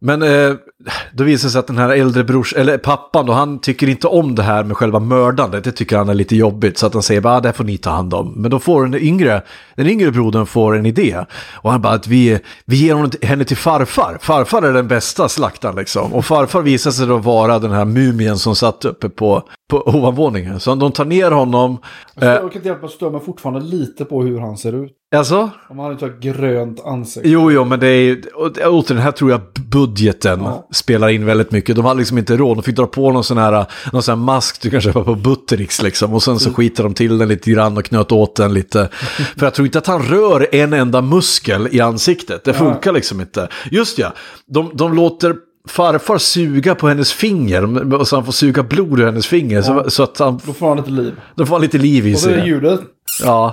[0.00, 0.54] men eh,
[1.12, 4.06] då visar det sig att den här äldre brors, eller pappan då, han tycker inte
[4.06, 5.64] om det här med själva mördandet.
[5.64, 6.78] Det tycker han är lite jobbigt.
[6.78, 8.32] Så att han säger bara, ah, det får ni ta hand om.
[8.36, 9.42] Men då får den yngre,
[9.76, 11.18] den yngre brodern får en idé.
[11.54, 14.18] Och han bara, att vi, vi ger henne till farfar.
[14.20, 16.12] Farfar är den bästa slaktaren liksom.
[16.12, 20.60] Och farfar visar sig då vara den här mumien som satt uppe på, på ovanvåningen.
[20.60, 21.78] Så de tar ner honom.
[22.16, 24.81] Eh, Jag kan inte hjälpa att störa mig fortfarande lite på hur han ser ut.
[25.16, 25.50] Alltså?
[25.68, 27.28] Om han hade ett grönt ansikte.
[27.28, 29.40] Jo, jo, men det är och- återigen, här tror jag
[29.70, 30.68] budgeten Ja.
[30.72, 31.76] spelar in väldigt mycket.
[31.76, 34.24] De hade liksom inte råd, de fick dra på någon sån här, någon sån här
[34.24, 36.14] mask du kan köpa på Buttericks liksom.
[36.14, 38.88] Och sen så skiter de till den lite grann och knöt åt den lite.
[39.36, 42.44] För jag tror inte att han rör en enda muskel i ansiktet.
[42.44, 43.48] Det funkar liksom inte.
[43.70, 44.12] Just ja,
[44.46, 45.34] de, de låter
[45.68, 47.94] farfar suga på hennes finger.
[47.94, 49.62] Och så han får suga blod ur hennes finger.
[49.62, 51.12] Så, så att han, Då får han lite liv.
[51.34, 52.40] de får lite liv i Och så är sig.
[52.42, 52.80] det ljudet.
[52.80, 52.86] Ja,
[53.24, 53.52] Ja,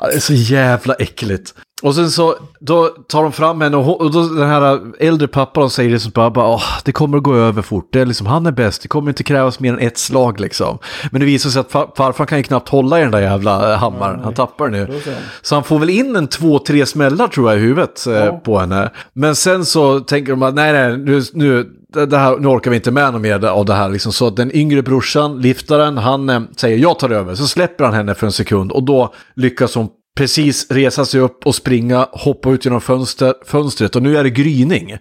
[0.00, 1.54] det är så jävla äckligt.
[1.82, 5.28] Och sen så, då tar de fram henne och, hon- och då den här äldre
[5.28, 7.88] pappan säger liksom bara, bara Åh, det kommer att gå över fort.
[7.92, 10.78] Det är liksom, han är bäst, det kommer inte krävas mer än ett slag liksom.
[11.10, 13.72] Men det visar sig att far, farfar kan ju knappt hålla i den där jävla
[13.72, 15.00] eh, hammaren, han tappar den han.
[15.42, 18.32] Så han får väl in en två, tre smällar tror jag i huvudet eh, Ja.
[18.44, 18.90] på henne.
[19.12, 22.76] Men sen så tänker de att nej, nej, nu, nu, det här, nu orkar vi
[22.76, 23.88] inte med något mer av det här.
[23.88, 24.12] Liksom.
[24.12, 27.34] Så den yngre brorsan, liftaren, han eh, säger jag tar över.
[27.34, 31.46] Så släpper han henne för en sekund och då lyckas hon precis resa sig upp
[31.46, 34.96] och springa, hoppa ut genom fönster, fönstret och nu är det gryning.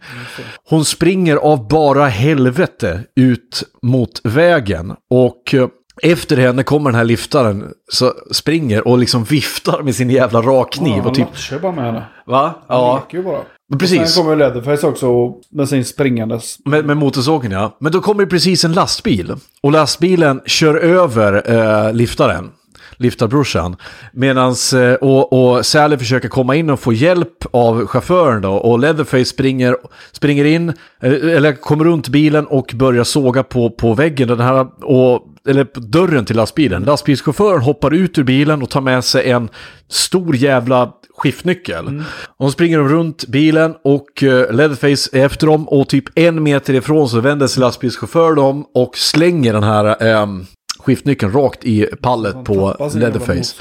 [0.70, 5.68] Hon springer av bara helvete ut mot vägen och eh,
[6.04, 10.94] efter henne kommer den här liftaren, så springer och liksom viftar med sin jävla rakkniv.
[10.94, 12.04] Ja, och han typ, latchar bara med henne.
[12.26, 12.54] va?
[12.68, 13.42] Han Ja, ju bara.
[13.78, 14.02] Precis.
[14.02, 16.58] Och sen kommer Leatherface också med sin springandes.
[16.66, 17.78] Med, med motorsågen ja.
[17.80, 19.36] Men då kommer precis en lastbil.
[19.62, 22.50] Och lastbilen kör över eh, liftaren.
[22.98, 23.76] liftarbrorsan.
[24.14, 28.52] Medans, eh, och, och Sally försöker komma in och få hjälp av chauffören då.
[28.52, 29.76] Och Leatherface springer,
[30.12, 34.28] springer in, eh, eller kommer runt bilen och börjar såga på, på väggen.
[34.28, 36.84] Den här, och, eller dörren till lastbilen.
[36.84, 39.50] Lastbilschauffören hoppar ut ur bilen och tar med sig en
[39.88, 41.88] stor jävla skiftnyckel.
[41.88, 42.04] Mm.
[42.38, 46.74] Och de springer runt bilen och uh, Leatherface är efter dem och typ en meter
[46.74, 50.46] ifrån så vänder sig lastbilschauffören om och slänger den här ehm,
[50.80, 53.56] skiftnyckeln rakt i pallet Han på Leatherface.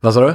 [0.00, 0.34] Vad sa du?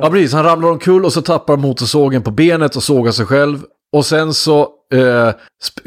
[0.00, 0.32] Ja, precis.
[0.32, 3.58] Han ramlar omkull och så tappar motorsågen på benet och sågar sig själv.
[3.92, 5.30] Och sen så eh,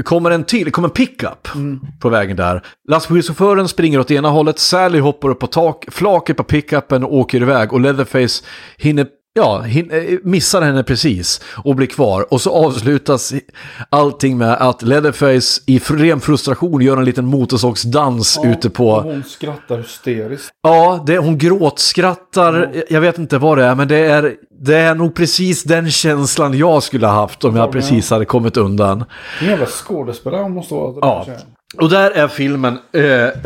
[0.04, 1.48] kommer en till, kommer en pickup
[2.02, 2.62] på vägen där.
[2.90, 7.42] Lastbilschauffören springer åt ena hållet, Sally hoppar upp på tak, flaket på pickupen och åker
[7.42, 7.74] iväg.
[7.74, 8.44] Och Leatherface
[8.78, 12.34] hinner Ja, eh, missar henne precis och blir kvar.
[12.34, 13.34] Och så avslutas
[13.90, 19.02] allting med att Leatherface i ren frustration gör en liten motorsågsdans Ja, ute på...
[19.02, 20.50] Hon skrattar hysteriskt.
[20.64, 22.84] Ja, det, hon gråtskrattar.
[22.90, 26.58] Jag vet inte vad det är, men det är, det är nog precis den känslan
[26.58, 29.06] jag skulle ha haft om jag Ja, precis hade kommit undan.
[29.42, 30.96] En jävla skådespelare hon måste vara.
[31.02, 31.26] Ja.
[31.82, 33.02] Och där är filmen eh,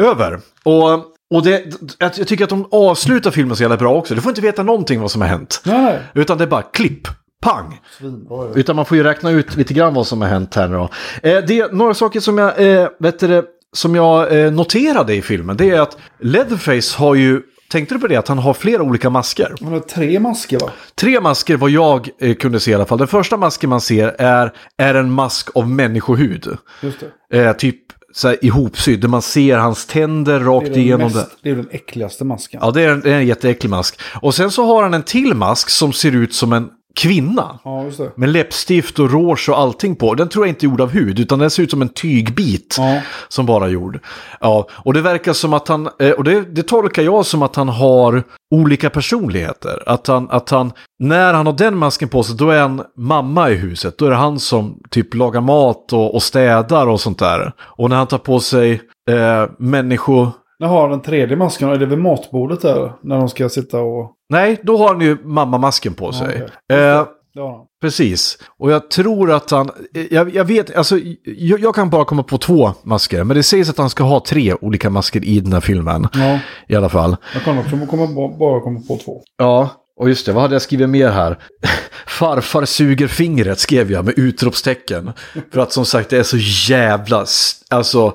[0.08, 0.40] över.
[0.64, 1.64] Och, och det,
[1.98, 4.16] jag tycker att de avslutar filmen så jävla bra också.
[4.16, 5.62] Du får inte veta någonting vad som har hänt.
[5.66, 6.00] Nej.
[6.14, 7.08] Utan det är bara klipp,
[7.42, 7.80] pang.
[7.98, 8.60] Svinbra ju.
[8.60, 10.90] Utan man får ju räkna ut lite grann vad som har hänt här nu då.
[11.24, 15.22] Eh, det är några saker som jag, eh, vet du, som jag eh, noterade i
[15.22, 15.58] filmen.
[15.58, 19.10] Det är att Leatherface har ju, tänkte du på det, att han har flera olika
[19.10, 19.56] masker?
[19.62, 20.70] Han har tre masker va?
[20.96, 22.98] Tre masker vad jag eh, kunde se i alla fall.
[22.98, 26.58] Den första masken man ser är, är en mask av människohud.
[26.82, 26.98] Just
[27.30, 27.40] det.
[27.40, 27.80] Eh, typ
[28.14, 31.16] så här, ihopsydd, där man ser hans tänder Det rakt den igenom det.
[31.16, 32.60] mest, det är den äckligaste masken.
[32.64, 34.00] Ja, det är, en, det är en jätteäcklig mask.
[34.22, 37.60] Och sen så har han en till mask som ser ut som en kvinna.
[37.64, 37.86] Ja.
[38.16, 40.14] Med läppstift och rouge och allting på.
[40.14, 42.76] Den tror jag inte är gjord av hud, utan den ser ut som en tygbit.
[42.78, 43.02] Ja.
[43.28, 44.00] Som bara är gjord.
[44.40, 47.56] Ja, och det verkar som att han, eh, och det, det tolkar jag som att
[47.56, 48.24] han har
[48.56, 49.84] olika personligheter.
[49.86, 53.50] Att han, att han, när han har den masken på sig, då är han mamma
[53.50, 53.98] i huset.
[53.98, 57.54] Då är det han som typ lagar mat och, och städar och sånt där.
[57.60, 60.28] Och när han tar på sig eh, människo...
[60.68, 61.70] Har den tredje masken?
[61.70, 62.92] Är det vid matbordet där?
[63.04, 64.12] När de ska sitta och...
[64.30, 66.28] Nej, då har han ju mammamasken på sig.
[66.28, 66.78] okej.
[66.80, 67.66] Eh, Det har han.
[67.82, 68.38] Precis.
[68.58, 69.70] Och jag tror att han,
[70.12, 73.24] jag, jag vet, alltså jag, jag kan bara komma på två masker.
[73.24, 76.08] Men det sägs att han ska ha tre olika masker i den här filmen.
[76.14, 77.16] Ja, I alla fall.
[77.34, 78.08] jag kan också komma,
[78.40, 79.22] bara komma på två.
[79.38, 79.70] Ja,
[80.00, 81.38] och just det, vad hade jag skrivit mer här?
[82.08, 85.12] Farfar suger fingret skrev jag med utropstecken.
[85.54, 86.38] För att som sagt det är så
[86.74, 87.26] jävla,
[87.70, 88.14] alltså,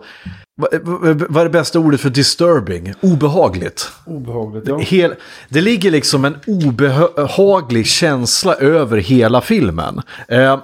[0.56, 0.80] vad,
[1.28, 2.94] vad, är det bästa ordet för disturbing?
[3.00, 3.92] Obehagligt.
[4.06, 4.78] Obehagligt, ja.
[4.78, 5.14] Hel,
[5.48, 10.02] det ligger liksom en obehaglig känsla över hela filmen.
[10.28, 10.58] Eh,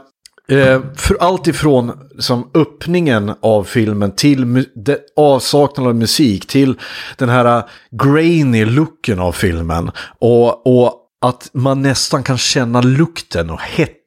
[0.48, 6.78] eh, för allt ifrån som öppningen av filmen till de, avsaknaden av musik till
[7.16, 7.64] den här uh,
[8.02, 9.90] grainy looken av filmen.
[10.18, 13.60] Och, och att man nästan kan känna lukten och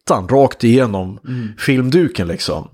[0.09, 1.19] hettan rakt igenom
[1.59, 2.67] filmduken liksom.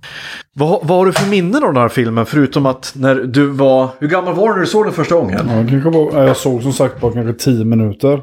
[0.55, 3.89] Vad, vad har du för minnen av den här filmen förutom att när du var,
[3.99, 5.39] hur gammal var du när du såg den första gången?
[6.13, 8.21] Ja, jag, såg som sagt bara kanske tio minuter.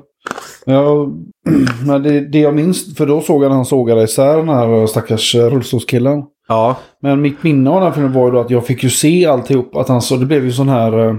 [0.64, 1.08] Ja,
[1.86, 4.86] men det, det jag minns, för då såg jag när han sågade isär den här
[4.86, 6.22] stackars rullstolskillen.
[6.48, 6.76] Ja.
[7.02, 9.26] Men mitt minne av den här filmen var ju då att jag fick ju se
[9.26, 9.76] alltihop.
[9.76, 11.08] Att han så, det blev ju sån här...
[11.08, 11.14] eh,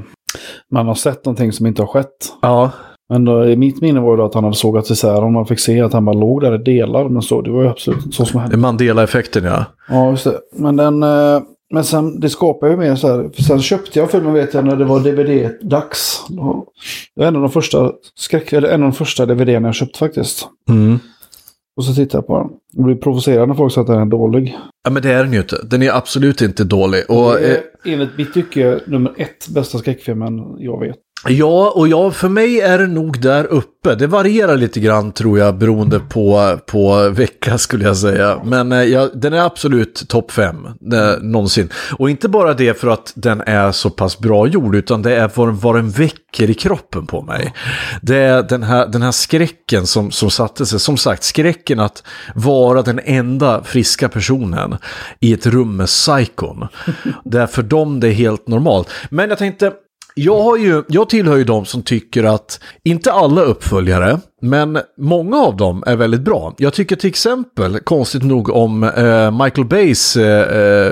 [0.71, 2.33] Man har sett någonting som inte har skett.
[2.41, 2.71] Ja.
[3.09, 5.59] Men då, i mitt minne var ju att han hade sågat isär och man fick
[5.59, 7.09] se att han bara låg där i delar.
[7.09, 8.57] Men så, det var ju absolut så som hände.
[8.57, 9.65] Mandela-effekten ja.
[9.89, 10.39] Ja, just det.
[10.55, 11.03] Men den...
[11.03, 11.41] eh,
[11.73, 13.29] Men sen, det skapar ju mer så här.
[13.43, 16.25] Sen köpte jag filmen vet jag när det var DVD-dags.
[16.29, 18.53] Det var en av de första skräck...
[18.53, 20.47] Eller en av de första DVD-erna jag köpt faktiskt.
[20.69, 20.99] Mm.
[21.77, 22.49] Och så tittade jag på den.
[22.73, 24.57] Jag blev provocerad när folk sa att den är dålig.
[24.83, 25.57] Ja men det är den ju inte.
[25.63, 27.03] Den är absolut inte dålig.
[27.09, 30.95] Och, det eh, är enligt mitt tycke nummer ett bästa skräckfilmen jag vet.
[31.25, 33.95] Ja, och ja, för mig är det nog där uppe.
[33.95, 38.41] Det varierar lite grann tror jag beroende på, på vecka skulle jag säga.
[38.43, 41.69] Men eh, ja, den är absolut topp fem eh, någonsin.
[41.99, 45.31] Och inte bara det för att den är så pass bra gjord utan det är
[45.35, 47.53] vad, vad den väcker i kroppen på mig.
[48.01, 50.79] Det är den här, den här skräcken som, som satte sig.
[50.79, 52.03] Som sagt, skräcken att
[52.35, 54.77] vara den enda friska personen
[55.19, 56.67] i ett rum med psykon.
[57.25, 58.89] Där för dem det är helt normalt.
[59.09, 59.71] Men jag tänkte,
[60.17, 65.37] jag, har ju, jag tillhör ju de som tycker att, inte alla uppföljare, men många
[65.37, 66.53] av dem är väldigt bra.
[66.57, 70.91] Jag tycker till exempel, konstigt nog, om eh, Michael Bays eh, eh,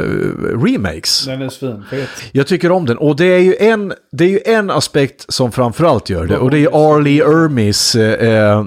[0.63, 1.25] remakes.
[1.25, 2.09] Den är svinfet.
[2.31, 2.97] Jag tycker om den.
[2.97, 6.38] Och det är ju en, det är ju en aspekt som framförallt gör det.
[6.38, 8.59] Och det är Arlie Ermis eh,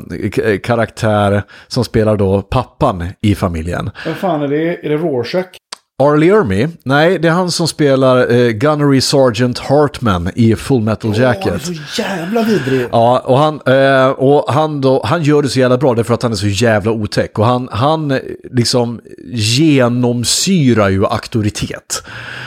[0.53, 3.91] eh, karaktär som spelar då pappan i familjen.
[4.07, 4.87] Vad fan är det?
[4.87, 5.47] Är det Rorschach?
[6.03, 6.17] R.
[6.17, 11.21] Lermy, nej det är han som spelar eh, Gunnery Sergeant Hartman i Full Metal Åh,
[11.21, 11.67] Jacket.
[11.67, 12.87] det är så jävla vidrig.
[12.93, 16.23] Ja, och, han, eh, och han, då, han gör det så jävla bra därför att
[16.23, 17.39] han är så jävla otäck.
[17.39, 18.19] Och han, han eh,
[18.51, 19.01] liksom
[19.33, 22.03] genomsyrar ju auktoritet.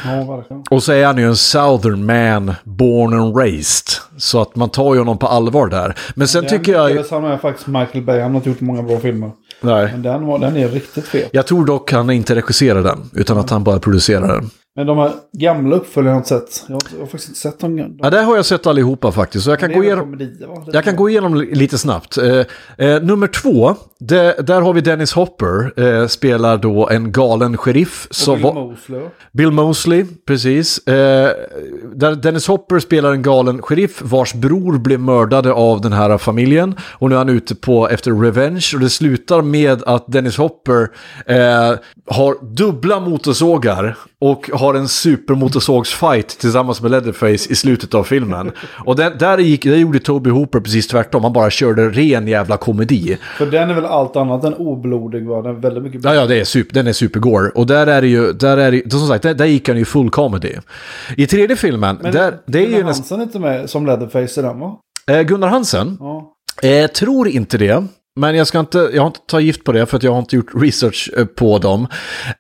[0.06, 0.64] Ja, verkligen.
[0.70, 3.88] Och så är han ju en southern man, born and raised.
[4.18, 5.96] Så att man tar ju honom på allvar där.
[6.16, 6.90] Men sen tycker jag...
[6.90, 8.20] lyckades Han är faktiskt Michael Bay.
[8.20, 9.32] Han har inte gjort många bra filmer.
[9.62, 9.89] Nej.
[9.91, 11.30] Men den, var, den är riktigt fet.
[11.34, 14.50] Jag tror dock han inte regisserar den, utan att han bara producerar den.
[14.75, 16.63] Men de här gamla uppföljarna har inte sett.
[16.67, 17.75] Jag har, jag har faktiskt inte sett dem.
[17.75, 19.45] De, Ja, det har jag sett allihopa faktiskt.
[19.45, 22.17] Så jag kan, gå igenom, komedier, jag kan gå igenom li- lite snabbt.
[22.17, 22.39] Eh,
[22.88, 28.07] eh, nummer två, det, där har vi Dennis Hopper, eh, spelar då en galen sheriff.
[28.27, 29.01] Och Bill Mosley.
[29.31, 30.88] Bill Mosley, precis.
[30.88, 31.29] Eh,
[31.95, 36.75] där Dennis Hopper spelar en galen sheriff vars bror blev mördade av den här familjen.
[36.81, 38.65] Och nu är han ute på efter revenge.
[38.73, 40.88] Och det slutar med att Dennis Hopper
[41.25, 48.52] eh, har dubbla motorsågar och har en supermotorsågsfight tillsammans med Leatherface i slutet av filmen.
[48.86, 51.24] Och den, där, gick, där gjorde Toby Hooper precis tvärtom.
[51.24, 53.17] Han bara körde ren jävla komedi.
[53.38, 55.41] För den är väl allt annat än oblodig va?
[55.41, 56.04] Den är väldigt mycket...
[56.04, 57.50] Ja, ja, det är super, den är supergore.
[57.50, 59.86] Och där är det ju, där är det, som sagt, där, där gick han ju
[59.86, 60.54] full comedy.
[61.17, 62.84] I tredje filmen, Men där, det är ju Gunnar.
[62.84, 64.78] Hansen är inte med som Leatherface i den va?
[65.12, 66.34] Eh, Gunnar Hansen, Ja.
[66.62, 67.84] eh, tror inte det.
[68.15, 70.19] Men jag ska inte, jag har inte tagit gift på det för att jag har
[70.19, 71.88] inte gjort research eh, på dem.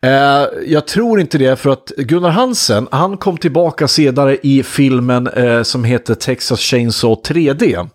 [0.01, 5.27] Eh, jag tror inte det för att Gunnar Hansen, han kom tillbaka senare i filmen
[5.27, 7.89] eh, som heter Texas Chainsaw 3D.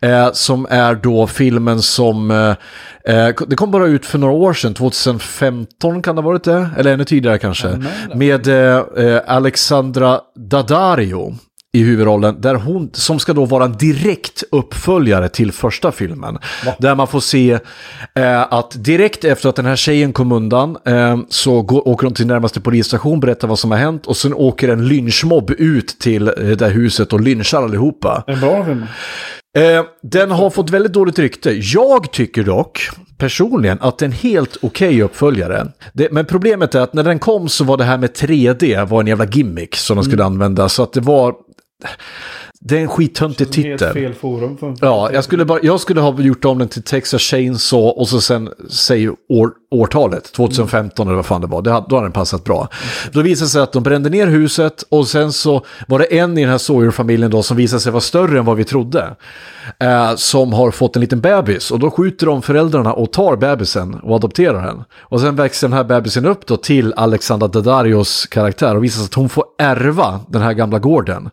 [0.00, 4.52] Eh, som är då filmen som, eh, eh, det kom bara ut för några år
[4.52, 6.68] sedan, 2015 kan det ha varit det?
[6.78, 7.82] Eller ännu tidigare kanske.
[8.14, 8.48] Med
[9.26, 11.34] Alexandra Daddario
[11.74, 16.38] i huvudrollen, där hon, som ska då vara en direkt uppföljare till första filmen.
[16.78, 17.58] Där man får se
[18.14, 22.14] eh, att direkt efter att den här tjejen kom undan eh, så går, åker hon
[22.14, 26.28] till närmaste polisstation, berättar vad som har hänt och sen åker en lynchmobb ut till
[26.28, 28.24] eh, det här huset och lynchar allihopa.
[28.26, 28.86] En bra film.
[29.58, 31.50] Eh, den har fått väldigt dåligt rykte.
[31.52, 35.66] Jag tycker dock personligen att det är en helt okej uppföljare.
[35.92, 39.00] Det, men problemet är att när den kom så var det här med 3D var
[39.00, 40.68] en jävla gimmick som de skulle använda.
[40.68, 41.34] Så att det var...
[41.82, 41.96] えっ?
[42.66, 43.92] Det är en skittöntig titel.
[43.92, 44.56] fel forum.
[44.56, 48.08] För Ja, jag skulle, bara, jag skulle ha gjort om den till Texas Chainsaw och
[48.08, 51.62] så sen säg år, årtalet, 2015 eller vad fan det var.
[51.62, 52.68] Det, hade- då hade den passat bra.
[53.12, 56.38] Då visade det sig att de brände ner huset och sen så var det en
[56.38, 59.16] i den här Sawyer-familjen då som visade sig vara större än vad vi trodde.
[59.80, 63.94] Eh, som har fått en liten bebis och då skjuter de föräldrarna och tar bebisen
[63.94, 64.84] och adopterar den.
[65.00, 69.04] Och sen växer den här bebisen upp då till Alexandra Daddarios karaktär och visar sig
[69.04, 71.30] att hon får ärva den här gamla gården.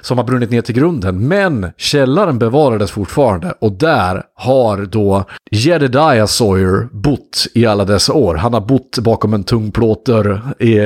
[0.00, 1.28] Som har brunnit ner till grunden.
[1.28, 8.34] Men källaren bevarades fortfarande och där har då Jedediah Sawyer bott i alla dessa år.
[8.34, 10.42] Han har bott bakom en tung plåtdörr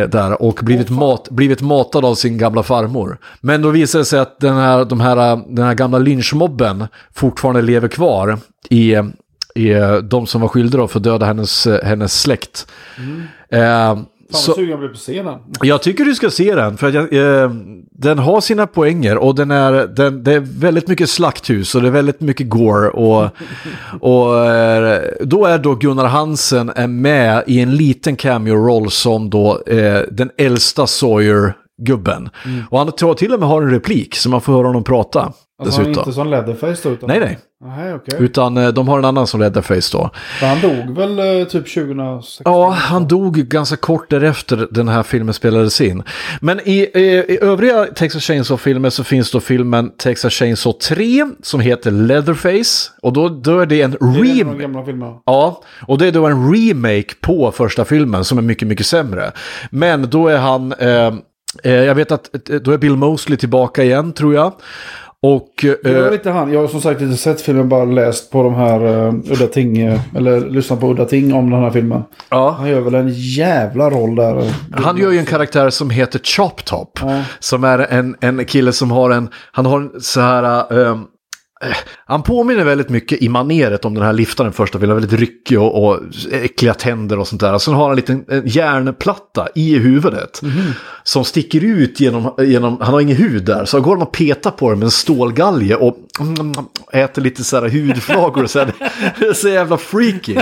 [0.07, 3.19] där och blivit, mat, blivit matad av sin gamla farmor.
[3.41, 5.17] Men då visar det sig att den här, de här,
[5.57, 8.39] den här gamla lynchmobben fortfarande lever kvar
[8.71, 8.95] i,
[9.55, 12.67] i de som var skyldiga för att döda hennes, hennes släkt.
[13.49, 13.97] Eh,
[14.33, 15.39] Fan vad sugen jag blir på scenen.
[15.63, 17.51] jag tycker du ska se den, för att jag, eh,
[17.91, 21.89] den har sina poänger och den är, den, det är väldigt mycket slakthus och det
[21.89, 22.89] är väldigt mycket gore.
[22.89, 23.31] Och,
[24.01, 29.63] och eh, då är då Gunnar Hansen är med i en liten cameo-roll som då
[29.67, 30.87] eh, den äldsta
[31.79, 32.31] Sawyer-gubben.
[32.71, 35.21] Och han tar till och med har en replik så man får höra honom prata.
[35.21, 35.33] Mm.
[35.63, 36.09] Alltså han är dessutom.
[36.09, 36.95] inte som Leatherface då?
[36.95, 37.09] Utan...
[37.09, 37.39] Nej, nej.
[37.65, 38.19] Nej, okej.
[38.19, 40.11] Utan eh, de har en annan som Leatherface då.
[40.41, 42.43] För Han dog väl eh, typ 2016?
[42.45, 46.03] Ja, han dog ganska kort därefter den här filmen spelades in.
[46.41, 51.61] Men i, i, i övriga Texas Chainsaw-filmer så finns då filmen Texas Chainsaw 3 som
[51.61, 52.91] heter Leatherface.
[53.03, 55.21] Och då, då är det en remake.
[55.27, 59.33] Ja, och det är då en remake på första filmen som är mycket, mycket sämre.
[59.71, 61.15] Men då är han, eh,
[61.63, 64.53] jag vet att eh, då är Bill Mosley tillbaka igen tror jag.
[65.23, 65.49] Och...
[65.83, 66.53] Det var Eh, lite han.
[66.53, 69.79] Jag har som sagt inte sett filmen, bara läst på de här uh, Udda Ting,
[69.79, 72.03] eh, eller lyssnat på Udda Ting om den här filmen.
[72.31, 72.51] ja.
[72.59, 74.39] Han gör väl en jävla roll där.
[74.39, 74.53] eh.
[74.73, 76.99] Han gör ju en karaktär som heter Chop Top.
[77.03, 77.23] Ja.
[77.39, 80.99] Som är en, en kille som har en, han har en så här, eh,
[82.07, 85.85] han påminner väldigt mycket i maneret om den här liftaren första filmen, väldigt ryckig och,
[85.85, 86.01] och
[86.33, 87.59] äckliga tänder och sånt där.
[87.59, 90.41] Sen har han en liten en järnplatta i huvudet.
[91.03, 93.65] Som sticker ut genom, genom, han har ingen hud där.
[93.65, 96.53] Så går man och petar på den med en stålgalge och mm,
[96.93, 98.73] äter lite så här hudflagor och så här.
[99.19, 100.37] Det är så jävla freaky.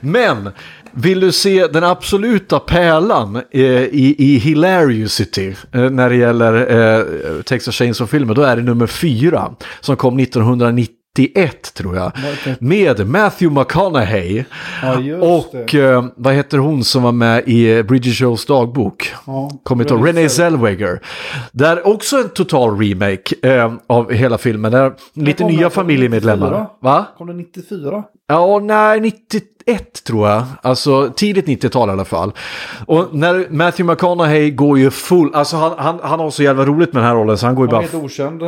[0.00, 0.50] Men
[0.92, 7.42] vill du se den absoluta pärlan eh, i, i Hilariousity eh, när det gäller eh,
[7.42, 10.99] Texas Chainsaw-filmer, då är det nummer fyra som kom 1990.
[11.18, 12.12] 91 tror jag.
[12.60, 14.44] Med Matthew McConaughey.
[14.82, 19.12] Ja, Och eh, vad heter hon som var med i eh, Bridget Jones dagbok?
[19.26, 20.08] Ja, Kommer inte ihåg.
[20.08, 21.00] Renée Zellweger.
[21.52, 24.72] Där också en total remake eh, av hela filmen.
[24.72, 26.46] Där lite nya familjemedlemmar.
[26.50, 26.66] 94?
[26.80, 27.06] Va?
[27.18, 28.04] Kom det 94?
[28.28, 30.42] Ja, nej, 91 tror jag.
[30.62, 32.32] Alltså tidigt 90-tal i alla fall.
[32.86, 36.92] Och när Matthew McConaughey går ju full, alltså han, han, han har så jävla roligt
[36.92, 37.88] med den här rollen så han går ju Han bara...
[37.88, 38.42] är helt okänd.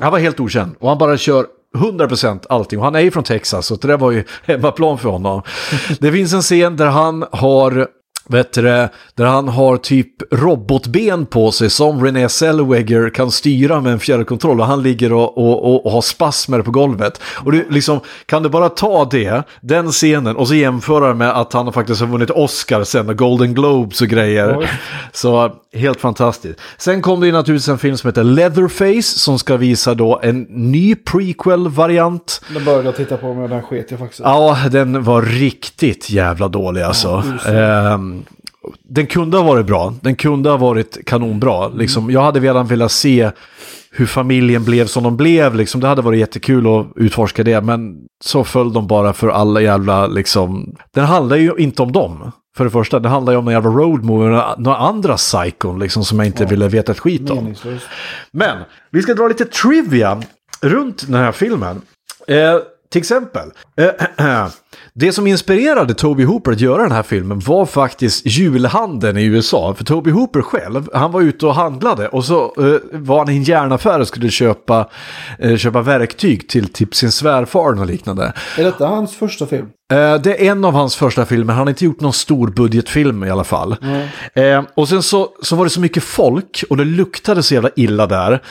[0.00, 1.46] Han var helt okänd och han bara kör
[1.76, 2.78] 100% allting.
[2.78, 5.42] Och han är ju från Texas så det där var ju hemmaplan för honom.
[6.00, 7.88] Det finns en scen där han har
[8.30, 8.62] Vet du,
[9.14, 14.60] där han har typ robotben på sig som Renée Zellweger kan styra med en fjärrkontroll
[14.60, 17.20] och han ligger och, och, och, och har spasmer på golvet.
[17.44, 21.52] Och du, liksom, kan du bara ta det, den scenen och så jämföra med att
[21.52, 24.58] han faktiskt har vunnit Oscar sen och Golden Globes och grejer.
[24.58, 24.68] Oj.
[25.12, 26.60] Så helt fantastiskt.
[26.78, 30.42] Sen kom det ju naturligtvis en film som heter Leatherface som ska visa då en
[30.42, 32.40] ny prequel-variant.
[32.54, 34.20] Den började jag titta på men den sket jag faktiskt.
[34.20, 37.22] Ja, den var riktigt jävla dålig alltså.
[37.46, 38.17] Ehm,
[38.82, 41.68] den kunde ha varit bra, den kunde ha varit kanonbra.
[41.68, 43.30] Liksom, jag hade redan velat se
[43.90, 45.54] hur familjen blev som de blev.
[45.54, 45.80] Liksom.
[45.80, 50.06] Det hade varit jättekul att utforska det, men så föll de bara för alla jävla...
[50.06, 50.76] Liksom...
[50.94, 52.32] Den handlar ju inte om dem.
[52.56, 56.04] För det första, det handlar ju om en jävla road movie, några, andra psykon liksom,
[56.04, 57.54] som jag inte ville veta ett skit om.
[58.30, 58.58] Men
[58.90, 60.22] vi ska dra lite trivia
[60.60, 61.82] runt den här filmen.
[62.28, 62.56] Eh,
[62.90, 63.88] till exempel, eh,
[64.94, 69.74] det som inspirerade Toby Hooper att göra den här filmen var faktiskt julhandeln i USA.
[69.74, 73.36] För Toby Hooper själv, han var ute och handlade och så eh, var han i
[73.36, 74.88] en järnaffär och skulle köpa,
[75.38, 78.32] eh, köpa verktyg till typ sin svärfar och liknande.
[78.58, 79.66] Är detta hans första film?
[79.92, 83.24] Eh, det är en av hans första filmer, han har inte gjort någon stor budgetfilm
[83.24, 83.76] i alla fall.
[84.34, 87.70] Eh, och sen så, så var det så mycket folk och det luktade så jävla
[87.76, 88.42] illa där.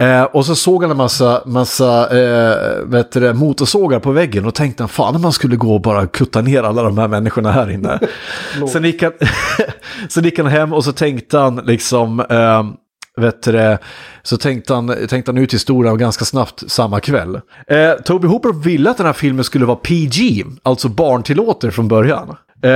[0.00, 4.46] Eh, och så såg han en massa, massa eh, vet du, det, motorsågar på väggen
[4.46, 7.08] och tänkte han fan om man skulle gå och bara kutta ner alla de här
[7.08, 8.00] människorna här inne.
[8.72, 9.12] sen, gick han,
[10.08, 12.20] sen gick han hem och så tänkte han liksom...
[12.20, 12.64] Eh,
[13.16, 13.78] vet du,
[14.22, 17.40] så tänkte han, tänkte han ut historien ganska snabbt samma kväll.
[17.66, 22.36] Eh, Toby Hooper ville att den här filmen skulle vara PG, alltså barntillåter från början.
[22.62, 22.70] Eh,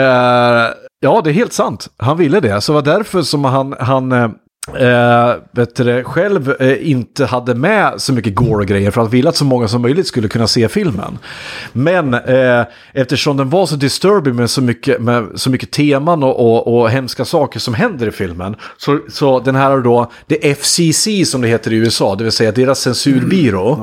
[1.00, 1.88] ja, det är helt sant.
[1.96, 2.60] Han ville det.
[2.60, 4.34] Så det var därför som han, han
[4.68, 5.32] eh,
[5.76, 9.36] det, själv eh, inte hade med så mycket gore och grejer för att ville att
[9.36, 11.18] så många som möjligt skulle kunna se filmen.
[11.72, 12.62] Men eh,
[12.92, 16.90] eftersom den var så disturbing med så mycket, med så mycket teman och, och, och
[16.90, 18.56] hemska saker som händer i filmen.
[18.76, 22.52] Så, så den här då, det FCC som det heter i USA, det vill säga
[22.52, 23.82] deras censurbyrå.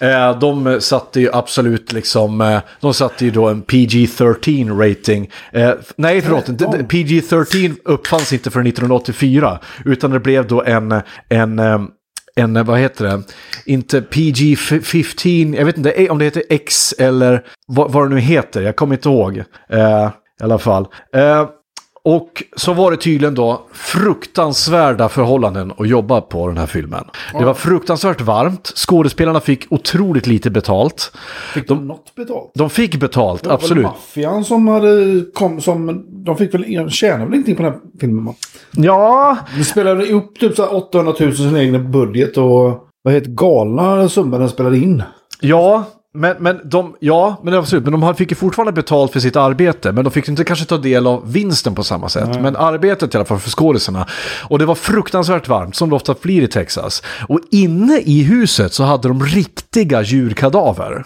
[0.00, 5.30] Eh, de satte ju absolut liksom, eh, de satte ju då en PG-13 rating.
[5.52, 11.02] Eh, nej, förlåt, d- d- PG-13 uppfanns inte för 1984, utan det blev då en,
[11.28, 11.78] en eh,
[12.38, 13.22] en, eh, vad heter det,
[13.66, 18.20] inte PG-15, jag vet inte eh, om det heter X eller vad, vad det nu
[18.20, 19.42] heter, jag kommer inte ihåg.
[19.68, 20.10] Eh,
[20.40, 20.86] I alla fall.
[21.14, 21.48] Eh,
[22.08, 27.04] och så var det tydligen då fruktansvärda förhållanden att jobba på den här filmen.
[27.38, 31.12] Det var fruktansvärt varmt, skådespelarna fick otroligt lite betalt.
[31.54, 32.50] Fick de något betalt?
[32.54, 33.84] De fick betalt, Det var absolut.
[33.84, 36.04] väl maffian som hade kom som...
[36.24, 36.90] De fick väl...
[36.90, 38.24] Tjänade väl ingenting på den här filmen?
[38.24, 38.34] va?
[38.72, 42.84] Ja, De spelade upp typ så här 800 000 sin egen budget och...
[43.02, 45.02] Vad heter galna summor den spelade in.
[45.40, 45.84] Ja,
[46.14, 47.84] men, men, de, ja, men absolut.
[47.84, 49.92] Men de fick ju fortfarande betalt för sitt arbete.
[49.92, 52.40] Men de fick inte kanske ta del av vinsten på samma sätt.
[52.42, 54.06] Men arbetet i alla fall för skådisarna.
[54.48, 57.02] Och det var fruktansvärt varmt, som det ofta blir i Texas.
[57.28, 61.04] Och inne i huset så hade de riktiga djurkadaver.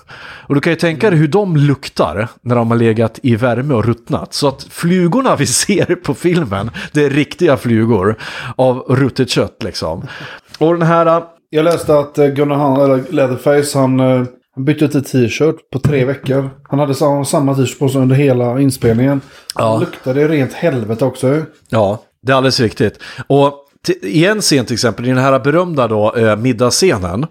[0.48, 3.74] Och du kan ju tänka dig hur de luktar när de har legat i värme
[3.74, 4.34] och ruttnat.
[4.34, 8.16] Så att flugorna vi ser på filmen, det är riktiga flugor
[8.56, 10.06] av ruttet kött liksom.
[10.58, 11.22] Och den här...
[11.50, 14.22] Jag läste att eh, Gunnar eller Leatherface, han, eh,
[14.54, 16.50] han bytte till t-shirt på tre veckor.
[16.68, 19.20] Han hade samma, t-shirt på sig under hela inspelningen.
[19.54, 19.70] Ja.
[19.70, 21.42] Han luktade rent helvete också.
[21.68, 22.98] Ja, det är alldeles riktigt.
[23.26, 23.54] Och
[24.02, 27.26] i en scen till exempel, i den här berömda då, eh, middagsscenen.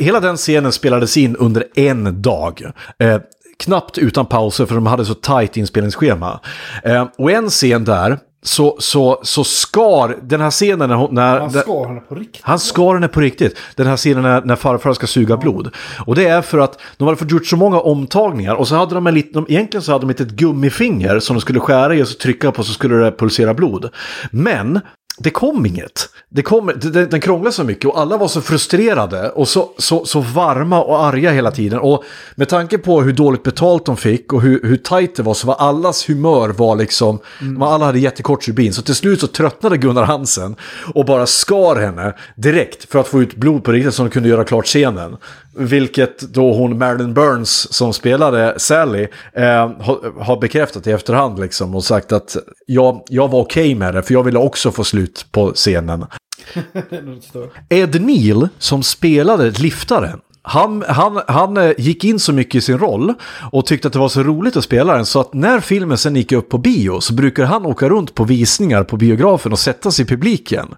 [0.00, 2.62] Hela den scenen spelades in under en dag.
[2.98, 3.18] Eh,
[3.58, 6.40] knappt utan pauser för de hade så tajt inspelningsschema.
[6.84, 11.40] Eh, och en scen där, så, så, så skar den här scenen när, hon- när
[11.40, 12.40] Han skar henne på riktigt.
[12.44, 13.56] han skar henne på riktigt.
[13.76, 15.70] Den här scenen när, när farfar ska suga blod.
[16.06, 18.54] Och det är för att de hade fått gjort så många omtagningar.
[18.54, 21.60] Och så hade de en liten, egentligen så hade de ett gummifinger som de skulle
[21.60, 23.90] skära i och så trycka på så skulle det pulsera blod.
[24.30, 24.80] Men
[25.18, 26.08] det kom inget.
[26.28, 30.04] Det kom, det, den krånglade så mycket och alla var så frustrerade och så, så,
[30.04, 31.78] så varma och arga hela tiden.
[31.78, 32.04] Och
[32.34, 35.46] med tanke på hur dåligt betalt de fick och hur, hur tajt det var så
[35.46, 37.62] var allas humör var liksom, mm.
[37.62, 38.72] alla hade jättekort stubin.
[38.72, 40.56] Så till slut så tröttnade Gunnar Hansen
[40.94, 44.28] och bara skar henne direkt för att få ut blod på riktigt så de kunde
[44.28, 45.16] göra klart scenen.
[45.58, 49.44] Vilket då hon Marilyn Burns som spelade Sally eh,
[49.80, 52.36] har, har bekräftat i efterhand liksom och sagt att
[52.66, 56.06] jag, jag var okej med det för jag ville också få slut på scenen.
[57.68, 60.20] Ed Neal som spelade liftaren.
[60.48, 63.14] Han, han, han eh, gick in så mycket i sin roll
[63.52, 66.16] och tyckte att det var så roligt att spela den så att när filmen sen
[66.16, 69.90] gick upp på bio så brukar han åka runt på visningar på biografen och sätta
[69.90, 70.74] sig i publiken.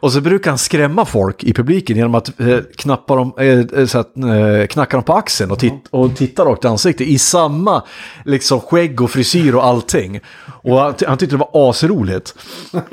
[0.00, 3.98] Och så brukar han skrämma folk i publiken genom att eh, knappa dem, eh, så
[3.98, 7.82] att, eh, knacka dem på axeln och, tit- och titta rakt i ansiktet i samma
[8.24, 10.20] liksom, skägg och frisyr och allting.
[10.62, 12.34] Och han, han tyckte det var asroligt.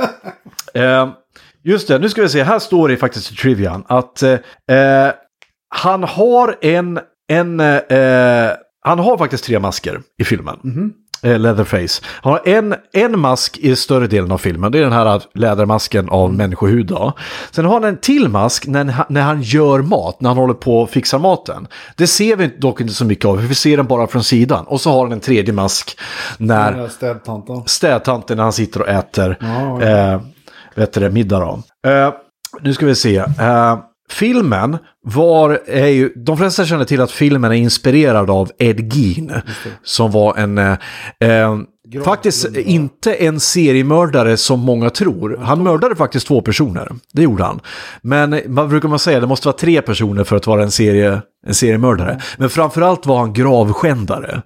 [0.74, 1.08] Eh,
[1.64, 4.32] just det, nu ska vi se, här står det faktiskt i trivian att eh,
[4.78, 5.12] eh,
[5.70, 8.52] han har en, en eh,
[8.82, 10.94] han har faktiskt tre masker i filmen.
[11.24, 12.04] Eh, Leatherface.
[12.22, 14.72] Han har en, en mask i större delen av filmen.
[14.72, 16.86] Det är den här lädermasken av människohud.
[16.86, 17.14] Då.
[17.52, 20.82] Sen har han en till mask när, när han gör mat, när han håller på
[20.82, 21.68] och fixar maten.
[21.96, 24.66] Det ser vi dock inte så mycket av, vi ser den bara från sidan.
[24.68, 26.00] Och så har han en tredje mask
[26.38, 27.64] när städtanten.
[27.66, 30.22] städtanten när han sitter och äter Ja, eh,
[30.76, 31.40] vet det, middag.
[31.40, 31.90] Då.
[31.90, 32.14] Eh,
[32.62, 33.18] nu ska vi se.
[33.18, 33.78] Eh,
[34.10, 39.34] filmen var, är ju, de flesta känner till att filmen är inspirerad av Ed Gein.
[39.84, 40.78] Som var en, eh,
[41.20, 41.58] eh,
[42.04, 45.40] faktiskt inte en seriemördare som många tror.
[45.42, 47.60] Han mördade faktiskt två personer, det gjorde han.
[48.02, 51.22] Men vad brukar man säga, det måste vara tre personer för att vara en, serie,
[51.48, 52.22] en seriemördare.
[52.38, 54.42] Men framförallt var han gravskändare.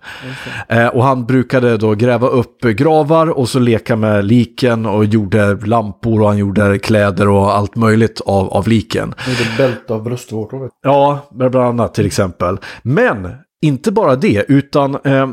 [0.70, 5.56] Eh, och han brukade då gräva upp gravar och så leka med liken och gjorde
[5.56, 9.14] lampor och han gjorde kläder och allt möjligt av, av liken.
[9.28, 10.70] Med bälte av bröstvårtor.
[10.84, 12.58] Ja, bland annat till exempel.
[12.82, 13.28] Men
[13.62, 15.28] inte bara det, utan eh,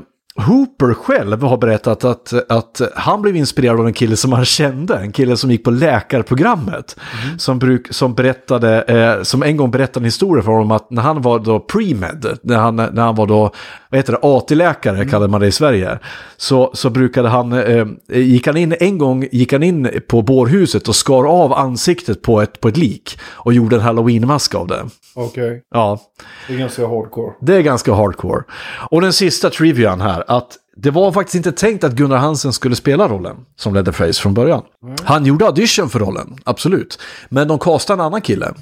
[0.46, 4.96] Hooper själv har berättat att, att han blev inspirerad av en kille som han kände,
[4.96, 6.96] en kille som gick på läkarprogrammet.
[7.38, 11.02] Som, bruk, som, berättade, eh, som en gång berättade en historia för honom att när
[11.02, 13.50] han var då pre-med, när han, när han var då,
[13.90, 15.98] vad heter det, AT-läkare kallade man det i Sverige.
[16.36, 20.88] Så, så brukade han, eh, gick han in, en gång gick han in på bårhuset
[20.88, 23.18] och skar av ansiktet på ett, på ett lik.
[23.24, 24.84] Och gjorde en halloween-mask av det.
[25.14, 25.62] Okej.
[25.74, 26.00] Ja,
[26.48, 27.32] Det är ganska hardcore.
[27.40, 28.42] det är ganska hardcore.
[28.90, 32.76] Och den sista trivian här, att det var faktiskt inte tänkt att Gunnar Hansen skulle
[32.76, 34.62] spela rollen som Leatherface från början.
[35.04, 36.98] Han gjorde audition för rollen, absolut.
[37.28, 38.54] Men de castade en annan kille.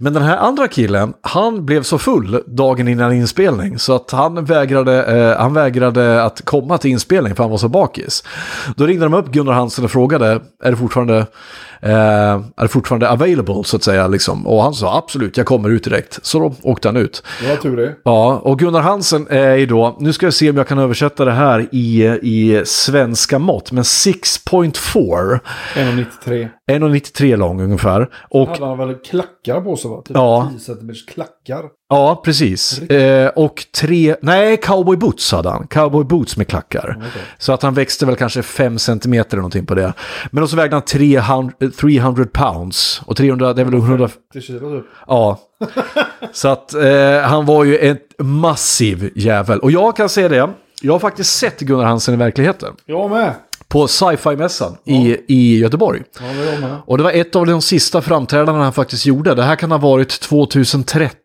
[0.00, 4.44] Men den här andra killen, han blev så full dagen innan inspelning så att han
[4.44, 8.24] vägrade, eh, han vägrade att komma till inspelning för han var så bakis.
[8.76, 11.26] Då ringde de upp Gunnar Hansen och frågade, är det fortfarande
[11.80, 11.90] eh,
[12.56, 14.46] är det fortfarande available så att säga liksom?
[14.46, 16.18] Och han sa absolut, jag kommer ut direkt.
[16.22, 17.22] Så då åkte han ut.
[17.42, 17.94] Det var tur det.
[18.04, 21.24] Ja, och Gunnar Hansen är ju då, nu ska jag se om jag kan översätta
[21.24, 25.40] det här i, i svenska mått, men 6.4,
[25.74, 26.48] 1,93.
[26.70, 28.08] 1,93 lång ungefär.
[28.30, 30.02] Och Hade han väl klackar på sig va?
[30.04, 30.48] Typ Ja.
[30.52, 31.64] 10 centimeters klackar.
[31.88, 32.78] ja, precis.
[32.78, 35.66] Eh, och tre, nej, cowboy boots hade han.
[35.66, 37.02] Cowboy boots med klackar.
[37.38, 39.92] Så att han växte väl kanske 5 centimeter eller någonting på det.
[40.30, 43.02] Men så vägde han 300, 300 pounds.
[43.06, 44.86] Och 300, det är väl 100, 50 kilo typ.
[45.06, 45.40] Ja.
[46.32, 49.58] Så att eh, han var ju en massiv jävel.
[49.58, 50.50] Och jag kan säga det,
[50.82, 52.74] jag har faktiskt sett Gunnar Hansen i verkligheten.
[52.86, 53.34] Jag med.
[53.68, 56.02] På sci-fi-mässan i, i Göteborg.
[56.20, 56.76] Ja, det.
[56.86, 59.34] Och det var ett av de sista framträdandena han faktiskt gjorde.
[59.34, 61.18] Det här kan ha varit 2013,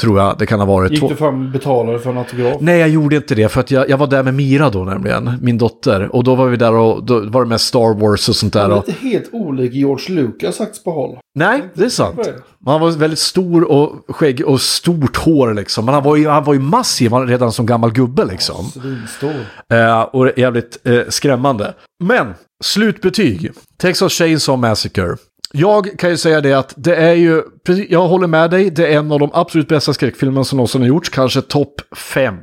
[0.00, 0.92] tror jag det kan ha varit.
[0.92, 2.56] Gick du fram och betalade för en autograf?
[2.60, 5.32] Nej, jag gjorde inte det för att jag, jag var där med Mira då nämligen,
[5.42, 6.16] min dotter.
[6.16, 8.60] Och då var vi där och då var det med Star Wars och sånt där.
[8.60, 8.88] Han Och...
[8.88, 11.18] inte helt olik George Lucas sagt på håll.
[11.34, 12.20] Nej, det är sant.
[12.66, 15.84] Han var väldigt stor och skägg och stort hår liksom.
[15.84, 18.64] Men han var ju, han var ju massiv redan som gammal gubbe liksom.
[18.64, 19.34] Svinstor.
[19.72, 21.74] Eh, och jävligt eh, skrämmande.
[22.04, 23.50] Men, slutbetyg.
[23.80, 25.16] Texas Chainsaw Massacre.
[25.58, 27.42] Jag kan ju säga det att det är ju,
[27.88, 30.88] jag håller med dig, det är en av de absolut bästa skräckfilmerna som någonsin har
[30.88, 32.36] gjorts, kanske topp fem.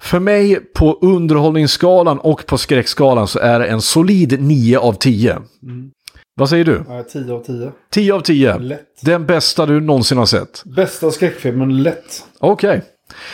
[0.00, 5.38] För mig på underhållningsskalan och på skräckskalan så är det en solid 9 av 10.
[6.34, 6.84] Vad säger du?
[6.88, 7.72] Ja, 10 av 10.
[7.90, 8.58] 10 av 10.
[8.58, 8.80] Lätt.
[9.02, 10.62] Den bästa du någonsin har sett.
[10.76, 12.24] Bästa skräckfilmen lätt.
[12.38, 12.82] Okej.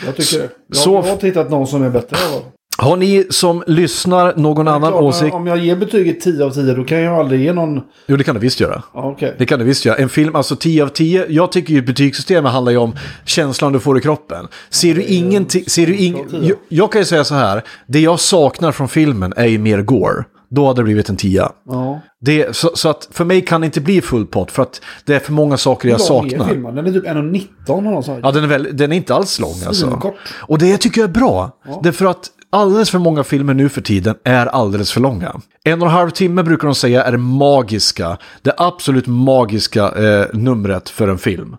[0.05, 0.49] Jag tycker det.
[0.67, 2.15] Jag, så- jag har inte hittat någon som är bättre.
[2.15, 2.41] fall.
[2.77, 5.33] Har ni som lyssnar någon annan Klart, åsikt?
[5.33, 7.81] Om jag ger betyget 10 av 10 då kan jag aldrig ge någon...
[8.07, 8.83] Jo, det kan du visst göra.
[8.93, 9.35] Ja, okej.
[9.37, 9.97] Det kan du visst göra.
[9.97, 11.25] En film, alltså 10 av 10.
[11.29, 12.95] Jag tycker ju betygssystemet handlar ju om
[13.25, 14.47] känslan du får i kroppen.
[14.69, 16.25] Ser du ingenting, ser du ing...
[16.41, 17.63] jag, jag kan ju säga så här.
[17.87, 20.23] Det jag saknar från filmen är ju mer gore.
[20.49, 21.49] Då hade det blivit en 10.
[21.69, 22.01] Ja.
[22.21, 25.15] Det, så, så att för mig kan det inte bli full pott för att det
[25.15, 26.47] är för många saker jag saknar.
[26.47, 26.75] filmen?
[26.75, 28.19] Den är typ 1,19 eller något sånt.
[28.23, 30.13] Ja, den är, väl, den är inte alls lång alltså.
[30.35, 31.51] Och det tycker jag är bra.
[31.83, 35.35] Det är för att alldeles för många filmer nu för tiden är alldeles för långa.
[35.63, 40.89] En och en halv timme brukar de säga är magiska, det absolut magiska eh, numret
[40.89, 41.57] för en film.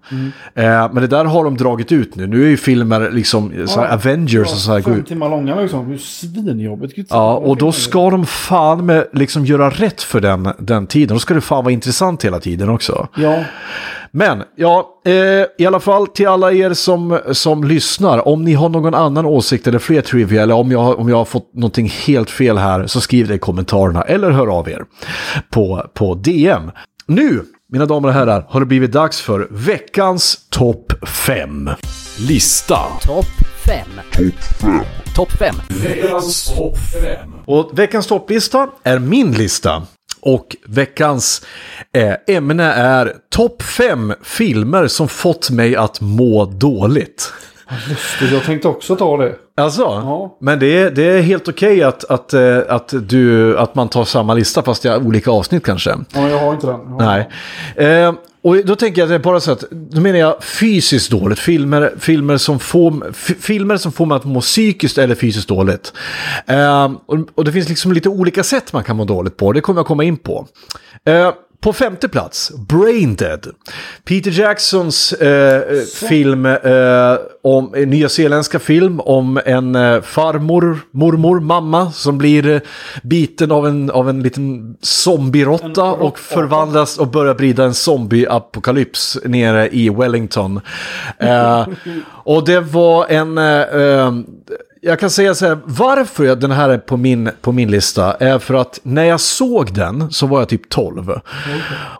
[0.54, 2.26] Eh, men det där har de dragit ut nu.
[2.26, 4.80] Nu är ju filmer liksom så här Avengers och så här.
[4.80, 5.88] Fem timmar långa liksom.
[5.88, 7.10] Det är svinjobbigt.
[7.10, 11.14] Ja, och då ska de fan med liksom göra rätt för den, den tiden.
[11.14, 13.08] Då ska det fan vara intressant hela tiden också.
[13.16, 13.44] Ja,
[14.16, 15.12] Men, ja, eh,
[15.58, 18.28] i alla fall till alla er som, som lyssnar.
[18.28, 21.16] Om ni har någon annan åsikt eller fler trivia eller om jag, har- om jag
[21.16, 24.84] har fått någonting helt fel här så skriv det i kommentarerna eller hör av er
[25.50, 26.70] på, på DM.
[27.06, 27.42] Nu,
[27.72, 31.70] mina damer och herrar, har det blivit dags för veckans topp 5.
[32.28, 32.78] Lista.
[33.02, 33.26] Topp
[33.66, 33.86] 5.
[35.16, 35.54] Topp 5.
[35.68, 37.30] Veckans topp 5.
[37.46, 39.82] Och veckans topplista är min lista.
[40.20, 41.46] Och veckans
[41.92, 47.32] eh, ämne är topp fem filmer som fått mig att må dåligt
[47.88, 48.32] lustigt.
[48.32, 49.34] Jag tänkte också ta det.
[49.56, 50.36] Alltså, Ja.
[50.40, 54.04] men det är, det är helt okej att, att, eh, att, du, att man tar
[54.04, 55.90] samma lista fast är olika avsnitt kanske.
[56.14, 56.80] Ja, jag har inte den.
[56.86, 57.28] Har- Nej.
[58.04, 61.10] Eh, och då tänker jag att det är bara så att, då menar jag fysiskt
[61.10, 61.38] dåligt.
[61.38, 65.92] Filmer, filmer, som, får, filmer som får mig att må psykiskt eller fysiskt dåligt.
[66.46, 69.52] Eh, och, och det finns liksom lite olika sätt man kan må dåligt på.
[69.52, 70.46] Det kommer jag komma in på.
[71.06, 71.30] Eh,
[71.60, 73.46] på femte plats, Brain Dead.
[74.04, 81.40] Peter Jacksons eh, eh, film, eh, om, en nyzeeländska film om en eh, farmor, mormor,
[81.40, 82.60] mamma som blir eh,
[83.02, 89.68] biten av en, av en liten zombierotta och förvandlas och börjar brida en zombie-apokalyps nere
[89.68, 90.60] i Wellington.
[91.18, 91.68] Eh,
[92.12, 93.38] och det var en...
[94.86, 98.38] Jag kan säga så här, varför den här är på min, på min lista är
[98.38, 101.20] för att när jag såg den så var jag typ 12.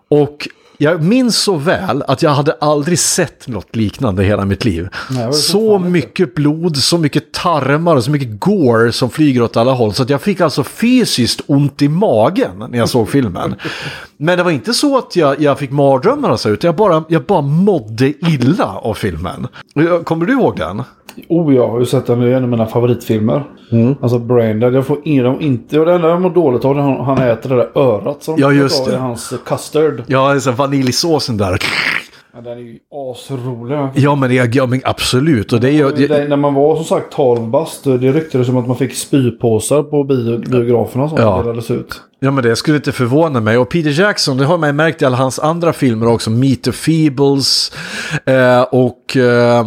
[0.08, 0.48] Och
[0.78, 4.88] jag minns så väl att jag hade aldrig sett något liknande hela mitt liv.
[5.10, 5.88] Nej, det så inte.
[5.88, 9.92] mycket blod, så mycket tarmar och så mycket gore som flyger åt alla håll.
[9.92, 13.54] Så jag fick alltså fysiskt ont i magen när jag såg filmen.
[14.16, 17.04] Men det var inte så att jag, jag fick mardrömmar och så, utan jag bara,
[17.08, 19.46] jag bara mådde illa av filmen.
[20.04, 20.82] Kommer du ihåg den?
[21.28, 22.20] Oh, jag har ju sett den.
[22.20, 23.44] Det är en av mina favoritfilmer.
[23.72, 23.94] Mm.
[24.00, 24.74] Alltså Brain Dead.
[24.74, 25.80] Jag får in dem inte.
[25.80, 28.34] Och det enda jag mår dåligt av är han, han äter det där örat som
[28.38, 29.00] Ja, just tar i det.
[29.00, 30.02] hans custard.
[30.06, 31.58] Ja, här vaniljsåsen där.
[32.34, 32.78] Ja, den är ju
[33.12, 33.78] asrolig.
[33.94, 35.52] Ja, men, det, ja, men absolut.
[35.52, 35.90] Och det är ju...
[36.08, 39.82] Det, när man var som sagt 12 bast, det ryktades som att man fick spypåsar
[39.82, 41.42] på bio, biograferna som Ja.
[41.42, 42.00] delades ut.
[42.20, 43.58] ja, men det skulle inte förvåna mig.
[43.58, 46.30] Och Peter Jackson, det har man ju märkt i alla hans andra filmer också.
[46.30, 47.72] Meet the Feebles
[48.26, 49.66] eh, och eh,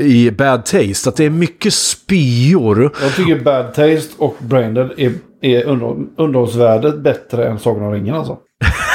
[0.00, 1.08] i Bad Taste.
[1.08, 2.92] Att det är mycket spyor.
[3.02, 7.92] Jag tycker Bad Taste och Brain Dead är, är under, underhållsvärdet bättre än Sagan om
[7.92, 8.36] ringen alltså.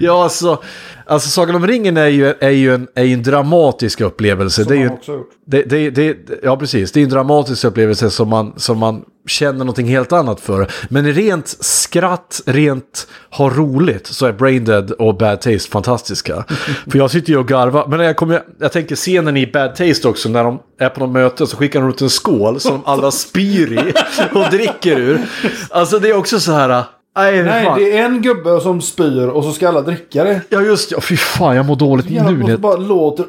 [0.00, 0.62] Ja, alltså...
[1.06, 4.64] Alltså Sagan om ringen är ju, är ju, en, är ju en dramatisk upplevelse.
[4.64, 5.30] Som Det är ju, också gjort.
[5.46, 6.92] det, det, det, ja, precis.
[6.92, 10.70] Det är en dramatisk upplevelse som man, som man känner någonting helt annat för.
[10.88, 16.44] Men rent skratt, rent ha roligt så är Brain Dead och Bad Taste fantastiska.
[16.90, 17.86] för jag sitter ju och garvar.
[17.86, 21.12] Men jag, kommer, jag tänker scenen i Bad Taste också när de är på något
[21.12, 23.92] möte så skickar de ut en skål som alla spyr i
[24.38, 25.20] och dricker ur.
[25.70, 26.84] Alltså det är också så här...
[27.16, 30.40] Nej, Nej, det är en gubbe som spyr och så ska alla dricka det.
[30.48, 32.54] Ja just det, fy fan jag mår dåligt Jävlar, nu.
[32.54, 33.26] så bara låter...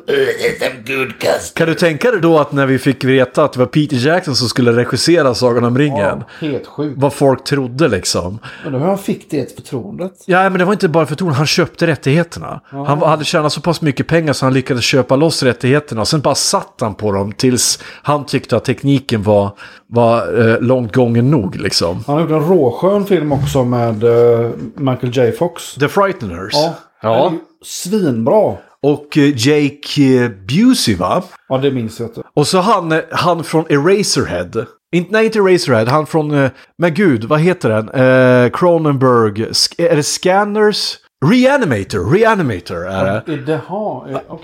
[1.56, 4.36] Kan du tänka dig då att när vi fick veta att det var Peter Jackson
[4.36, 5.98] som skulle regissera Sagan om ringen.
[6.40, 6.98] Ja, helt sjukt.
[6.98, 8.40] Vad folk trodde liksom.
[8.66, 10.14] Undrar hur han fick det förtroendet.
[10.26, 12.62] Ja, men det var inte bara förtroende, han köpte rättigheterna.
[12.70, 16.02] Han var- hade tjänat så pass mycket pengar så han lyckades köpa loss rättigheterna.
[16.02, 19.52] Och sen bara satt han på dem tills han tyckte att tekniken var,
[19.88, 22.04] var eh, långt gången nog liksom.
[22.08, 25.32] Han har gjort en råskön film också med eh, Michael J.
[25.32, 25.76] Fox.
[25.76, 26.54] The Frighteners.
[26.54, 26.76] Ja.
[27.02, 27.34] ja.
[27.66, 28.58] Svinbra.
[28.82, 31.24] Och eh, Jake eh, Busey va?
[31.50, 32.22] Ja, det minns jag inte.
[32.36, 34.66] Och så han, eh, han från Eraserhead.
[34.96, 35.86] In, nej, inte Eraserhead.
[35.86, 36.32] Han från...
[36.32, 37.90] eh, Men gud, vad heter den?
[37.90, 39.46] Eh, Cronenberg.
[39.52, 40.96] Sk- är det Scanners?
[41.32, 42.12] Reanimator.
[42.14, 43.36] Reanimator är det.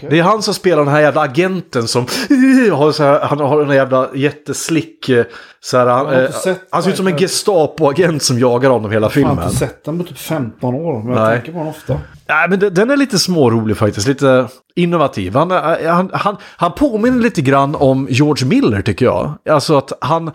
[0.09, 2.01] Det är han som spelar den här jävla agenten som
[2.73, 5.09] har så här, han har en jävla jätteslick...
[5.09, 5.25] eh,
[5.61, 7.17] Så här, han, eh, sett han ser ut som en.
[7.17, 9.43] Gestapo-agent som jagar honom hela Jag har filmen.
[9.43, 11.03] inte sett den på typ 15 år.
[11.03, 11.35] Men jag Nej.
[11.37, 11.97] tänker på den ofta.
[12.27, 14.07] Nej, men den är lite smårolig faktiskt.
[14.07, 15.35] Lite innovativ.
[15.35, 19.33] Han, eh, han, han, han påminner lite grann om George Miller tycker jag.
[19.49, 20.25] Alltså att han...
[20.27, 20.33] han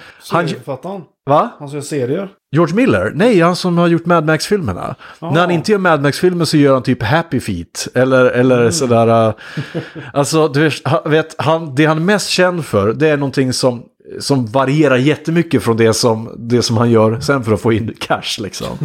[0.49, 1.01] Serieförfattaren.
[1.31, 1.49] va?
[1.59, 2.29] Han som gör serier.
[2.55, 3.13] George Miller?
[3.15, 4.95] Nej, han som har gjort Mad Max-filmerna.
[5.21, 7.89] När han inte gör Mad Max-filmer så gör han typ Happy Feet.
[7.95, 9.29] Eller, eller sådär...
[9.29, 9.35] uh,
[10.13, 10.71] alltså, du
[11.05, 13.83] vet, han, det han är mest känd för, det är någonting som,
[14.21, 17.95] som varierar jättemycket från det som, det som han gör sen för att få in
[17.99, 18.79] cash liksom.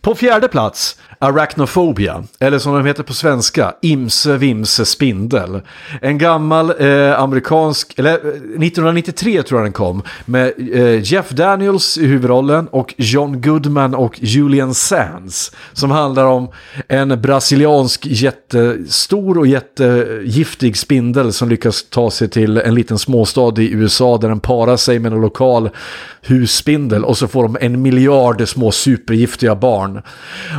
[0.00, 5.60] På fjärde plats, Arachnophobia, eller som de heter på svenska, Imse Vimse Spindel.
[6.02, 11.98] En gammal eh, amerikansk, eller eh, 1993 tror jag den kom, med eh, Jeff Daniels
[11.98, 15.52] i huvudrollen och John Goodman och Julian Sands.
[15.72, 16.48] Som handlar om
[16.88, 23.72] en brasiliansk jättestor och jättegiftig spindel som lyckas ta sig till en liten småstad i
[23.72, 25.70] USA där den parar sig med en lokal
[26.22, 29.87] husspindel och så får de en miljard små supergiftiga barn.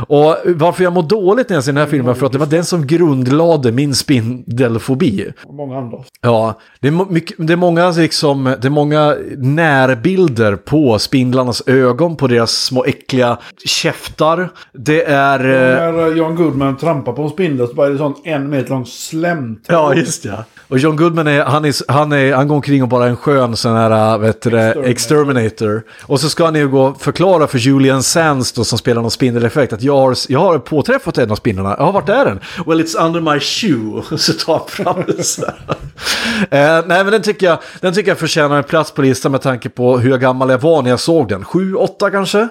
[0.08, 2.46] Och varför jag mår dåligt när jag ser den här filmen för att det var
[2.46, 5.32] den som grundlade min spindelfobi.
[5.50, 5.98] Många andra.
[6.20, 12.16] Ja, det är, mycket, det är många liksom, det är många närbilder på spindlarnas ögon,
[12.16, 14.48] på deras små äckliga käftar.
[14.72, 15.38] Det är...
[15.40, 18.50] eh, När eh, John Goodman trampar på en spindel så bara är det sån en
[18.50, 19.60] meter lång slem.
[19.66, 20.44] Ja, just ja.
[20.68, 23.16] Och John Goodman är, han, är, han, är, han går omkring och bara är en
[23.16, 25.82] skön sån här, vet du, det, exterminator.
[26.02, 29.10] Och så ska han ju gå och förklara för Julian Sands då, som spelar någon
[29.20, 31.76] spindeleffekt att jag har, jag har påträffat en av spindlarna.
[31.78, 32.40] Ja, vart är den?
[32.66, 34.02] Well, it's under my shoe.
[34.18, 35.42] Så tar han fram den så
[36.50, 39.42] eh, Nej, men den tycker, jag, den tycker jag förtjänar en plats på listan med
[39.42, 41.44] tanke på hur gammal jag var när jag såg den.
[41.44, 42.48] Sju, åtta kanske?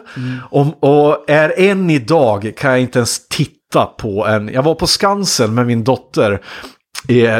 [0.50, 4.50] Och, och är än idag kan jag inte ens titta på en.
[4.50, 6.42] Jag var på Skansen med min dotter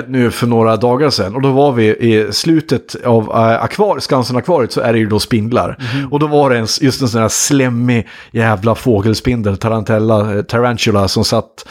[0.08, 1.36] nu för några dagar sedan.
[1.36, 5.20] Och då var vi i slutet av eh, akvar, Skansen-akvariet så är det ju då
[5.20, 5.78] spindlar.
[6.12, 11.08] Och då var det en, just en sån här slemmig jävla fågelspindel, tarantella, eh, tarantula,
[11.08, 11.68] som satt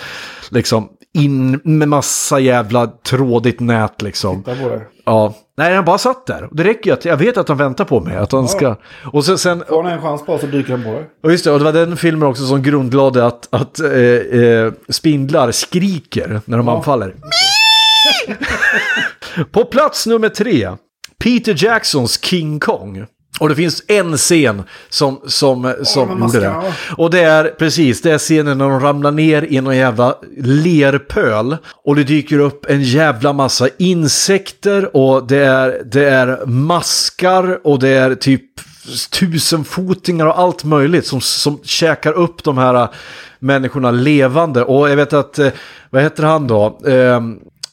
[0.50, 4.44] liksom in med massa jävla trådigt nät liksom.
[5.04, 6.48] Ja, nej den bara satt där.
[6.52, 8.16] Det räcker ju att jag vet att de väntar på mig.
[8.16, 8.76] Att de ska...
[9.12, 11.04] Och sen, sen Får han en chans bara så dyker han på dig.
[11.22, 14.72] och just det, och det var den filmen också som grundlade att, att eh, eh,
[14.88, 17.14] spindlar skriker när de anfaller.
[19.52, 20.70] På plats nummer tre,
[21.24, 23.06] Peter Jacksons King Kong.
[23.40, 26.72] Och det finns en scen som, som, som med gjorde det.
[26.96, 31.56] Och det är precis, det är scenen när de ramlar ner i någon jävla lerpöl.
[31.84, 37.78] Och det dyker upp en jävla massa insekter och det är, det är maskar och
[37.78, 38.42] det är typ
[39.20, 42.88] tusenfotingar och allt möjligt som, som käkar upp de här
[43.38, 44.64] människorna levande.
[44.64, 45.48] Och jag vet att, eh,
[45.90, 46.80] vad heter han då?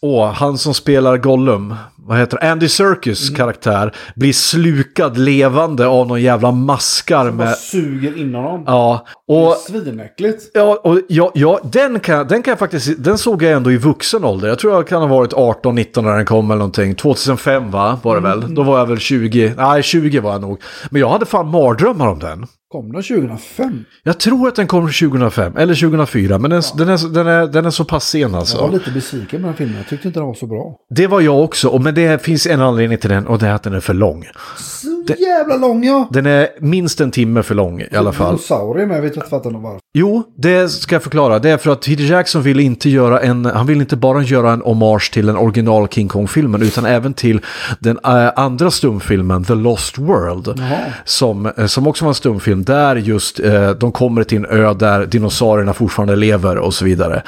[0.07, 2.51] Åh, han som spelar Gollum, vad heter det?
[2.51, 7.57] Andy Serkis karaktär, blir slukad levande av någon jävla maskar Bara med...
[7.57, 8.63] suger in honom.
[8.67, 9.51] Ja, Det och...
[9.51, 10.43] är svinäckligt.
[10.53, 13.77] Ja, och ja, ja den, kan, den kan jag faktiskt, den såg jag ändå i
[13.77, 14.47] vuxen ålder.
[14.47, 16.95] Jag tror jag kan ha varit 18-19 när den kom eller någonting.
[16.95, 18.55] 2005 va, var det väl?
[18.55, 20.61] Då var jag väl 20, nej 20 var jag nog.
[20.89, 22.47] Men jag hade fan mardrömmar om den.
[22.75, 23.85] Kom den 2005?
[24.03, 27.65] Jag tror att den kom 2005 eller 2004, men den, den, är, den, är, den
[27.65, 28.67] är så pass sen Jag var alltså.
[28.67, 29.77] lite besviken med den filmen.
[29.77, 30.75] Jag tyckte inte den var så bra.
[30.89, 33.53] Det var jag också, och, men det finns en anledning till den och det är
[33.53, 34.25] att den är för lång.
[34.57, 36.07] Så jävla lång ja!
[36.11, 38.27] Den är minst en timme för lång i alla fall.
[38.27, 39.79] Dinosaurier med, jag vet inte fattar nog varför.
[39.93, 41.39] Jo, det ska jag förklara.
[41.39, 44.51] Det är för att Peter Jackson ville inte göra en, han ville inte bara göra
[44.51, 47.41] en hommage till den original King Kong-filmen utan även till
[47.79, 50.53] den eh, andra stumfilmen The Lost World.
[50.57, 50.77] Jaha.
[51.05, 54.73] Som, eh, som också var en stumfilm där just eh, de kommer till en ö
[54.73, 57.21] där dinosaurierna fortfarande lever och så vidare.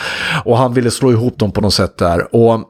[0.45, 2.35] Och han ville slå ihop dem på något sätt där.
[2.35, 2.63] Och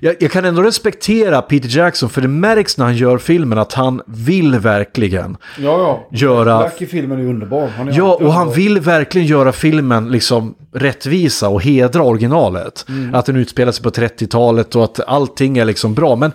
[0.00, 3.72] jag, jag kan ändå respektera Peter Jackson för det märks när han gör filmen att
[3.72, 6.08] han vill verkligen Ja, ja.
[6.18, 7.68] göra Black i filmen är underbar.
[7.76, 8.56] Han är Ja, alltid och han underbar.
[8.56, 12.86] vill verkligen göra filmen liksom rättvisa och hedra originalet.
[13.12, 16.16] Att den utspelar sig på 30-talet och att allting är liksom bra.
[16.16, 16.32] Men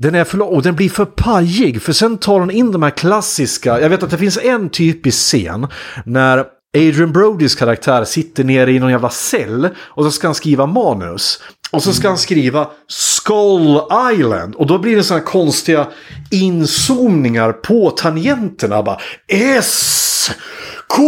[0.00, 1.82] den är för och den blir för pajig.
[1.82, 3.80] För sen tar hon in de här klassiska.
[3.80, 5.66] Jag vet att det finns en typisk scen
[6.04, 6.44] när
[6.76, 11.42] Adrian Brodys karaktär sitter nere i någon jävla cell och så ska han skriva manus.
[11.70, 13.80] Och så ska han skriva Skull
[14.12, 14.54] Island.
[14.54, 15.86] Och då blir det sådana konstiga
[16.30, 18.82] inzoomningar på tangenterna.
[18.82, 20.30] Bara S,
[20.96, 21.02] K,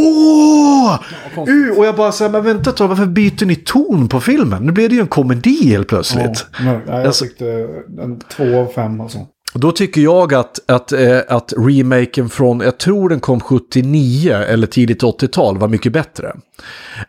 [1.47, 1.71] U.
[1.77, 4.63] Och jag bara säger men vänta ett tag, varför byter ni ton på filmen?
[4.63, 6.47] Nu blir det ju en komedi helt plötsligt.
[6.59, 7.47] Ja, nej, jag Alltså- tyckte
[8.03, 9.19] en två av fem alltså.
[9.55, 14.67] Då tycker jag att, att, eh, att remaken från, jag tror den kom 79 eller
[14.67, 16.33] tidigt 80-tal var mycket bättre.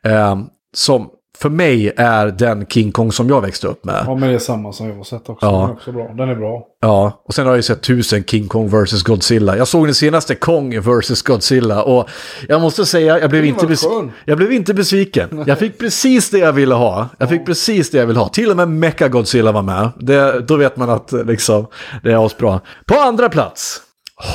[0.03, 0.37] Eh,
[0.75, 1.07] som
[1.37, 4.03] för mig är den King Kong som jag växte upp med.
[4.07, 5.45] Ja, men det är samma som jag har sett också.
[5.45, 5.51] Ja.
[5.51, 6.13] Den är också bra.
[6.17, 6.67] Den är bra.
[6.81, 9.57] Ja, och sen har jag ju sett tusen King Kong vs Godzilla.
[9.57, 12.09] Jag såg den senaste Kong vs Godzilla och
[12.47, 15.43] jag måste säga, jag blev, inte, bes- jag blev inte besviken.
[15.47, 17.09] Jag fick precis det jag ville ha.
[17.17, 18.27] Jag fick precis det jag ville ha.
[18.27, 19.89] Till och med Mecha Godzilla var med.
[19.99, 21.67] Det, då vet man att liksom,
[22.03, 22.61] det är asbra.
[22.85, 23.81] På andra plats,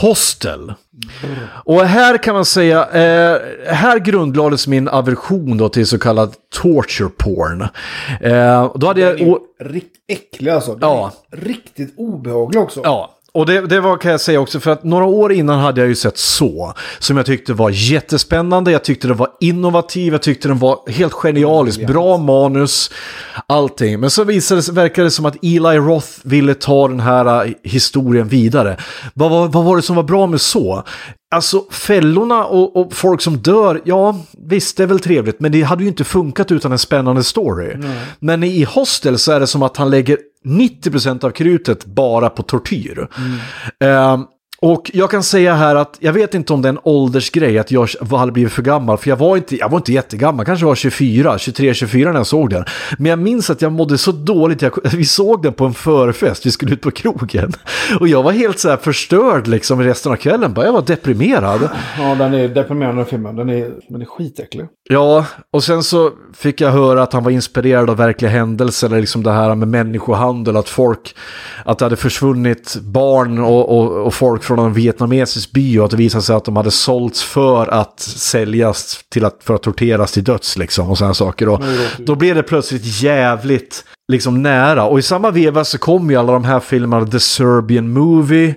[0.00, 0.74] Hostel.
[1.64, 3.40] Och här kan man säga, eh,
[3.74, 7.62] här grundlades min aversion då till så kallad torture porn.
[8.20, 9.28] Eh, då hade jag...
[9.28, 10.74] Och, rikt äcklig alltså.
[10.74, 11.12] Den Ja.
[11.32, 12.80] är riktigt obehaglig också.
[12.84, 15.80] Ja, Och det, det var kan jag säga också, för att några år innan hade
[15.80, 20.22] jag ju sett Så, som jag tyckte var jättespännande, jag tyckte det var innovativ, jag
[20.22, 22.90] tyckte den var helt genialisk, bra manus,
[23.46, 24.00] allting.
[24.00, 27.52] Men så visade det, verkade det som att Eli Roth ville ta den här äh,
[27.62, 28.76] historien vidare.
[29.14, 30.82] Vad, var- vad var det som var bra med Så?
[31.30, 34.18] Alltså fällorna och, och folk som dör, ja
[34.48, 37.76] visst det är väl trevligt, men det hade ju inte funkat utan en spännande story.
[38.20, 40.18] Men i Hostel så är det som att han lägger
[40.48, 43.08] 90% av krutet bara på tortyr.
[43.80, 44.24] Ehm,
[44.60, 47.70] och jag kan säga här att jag vet inte om det är en åldersgrej, att
[47.70, 48.98] jag hade blivit för gammal.
[48.98, 52.26] För jag var inte, jag var inte jättegammal, kanske var 24, 23, 24 när jag
[52.26, 52.64] såg den.
[52.98, 54.62] Men jag minns att jag mådde så dåligt.
[54.62, 57.52] Jag, vi såg den på en förfest, vi skulle ut på krogen.
[58.00, 60.54] Och jag var helt så här förstörd liksom resten av kvällen.
[60.54, 61.68] Bara, jag var deprimerad.
[61.98, 63.36] Ja, den är deprimerande filmen.
[63.36, 64.66] Den är, den är skitäcklig.
[64.90, 69.00] Ja, och sen så fick jag höra att han var inspirerad av verkliga händelser, eller
[69.00, 71.14] liksom det här med människohandel, att folk,
[71.64, 75.90] att det hade försvunnit barn och, och, och folk från en vietnamesisk by och att
[75.90, 80.12] det visade sig att de hade sålts för att säljas till att, för att torteras
[80.12, 81.48] till döds liksom och sådana saker.
[81.48, 81.62] Och
[81.98, 84.84] då blev det plötsligt jävligt liksom nära.
[84.84, 88.54] Och i samma veva så kom ju alla de här filmerna, The Serbian Movie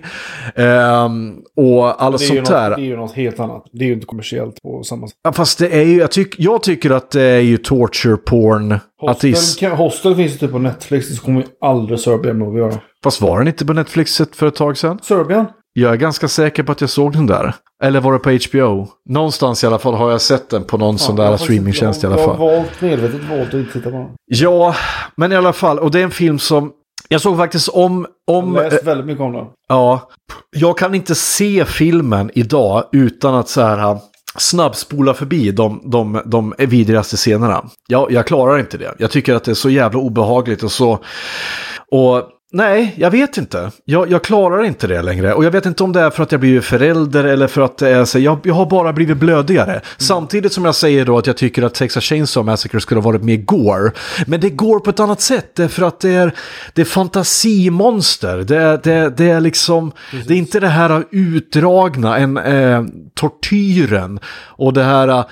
[0.54, 2.70] ehm, och ju sånt något, där.
[2.70, 3.64] det är ju något helt annat.
[3.72, 5.16] Det är ju inte kommersiellt på samma sätt.
[5.24, 8.78] Ja, fast det är ju, jag, tyck, jag tycker att det är ju torture porn.
[9.00, 11.08] Hostel, kan, Hostel finns ju typ på Netflix.
[11.08, 12.78] Det kommer ju aldrig Serbian Movie göra.
[13.04, 14.98] fast var den inte på Netflix för ett tag sedan?
[15.02, 15.46] Serbian?
[15.72, 17.54] Jag är ganska säker på att jag såg den där.
[17.82, 18.88] Eller var det på HBO?
[19.08, 22.04] Någonstans i alla fall har jag sett den på någon sån jag har där streamingtjänst
[22.04, 22.36] i alla Jag fall.
[22.36, 24.08] har valt, medvetet valt att inte titta på den.
[24.26, 24.74] Ja,
[25.16, 25.78] men i alla fall.
[25.78, 26.72] Och det är en film som...
[27.08, 28.06] Jag såg faktiskt om...
[28.26, 29.46] Jag om har läst väldigt mycket om den.
[29.68, 30.10] Ja,
[30.56, 33.98] jag kan inte se filmen idag utan att så här
[34.38, 37.64] snabbspola förbi de, de, de vidrigaste scenerna.
[37.88, 38.94] Jag, jag klarar inte det.
[38.98, 40.98] Jag tycker att det är så jävla obehagligt och så...
[41.90, 42.22] Och
[42.52, 43.70] nej, jag vet inte.
[43.84, 45.34] Jag, jag klarar inte det längre.
[45.34, 47.78] Och jag vet inte om det är för att jag blivit förälder eller för att
[47.78, 49.80] det är så, jag, jag har bara blivit blödigare.
[49.96, 53.22] Samtidigt som jag säger då att jag tycker att Texas Chainsaw Massacre skulle ha varit
[53.22, 53.92] mer gore.
[54.26, 55.54] Men det går på ett annat sätt.
[55.54, 56.34] Det är för att det är,
[56.72, 58.36] det är fantasimonster.
[58.38, 59.92] Det är, det, det är liksom,
[60.26, 62.84] det är inte det här utdragna, en, eh,
[63.14, 64.20] tortyren
[64.56, 65.24] och det här eh,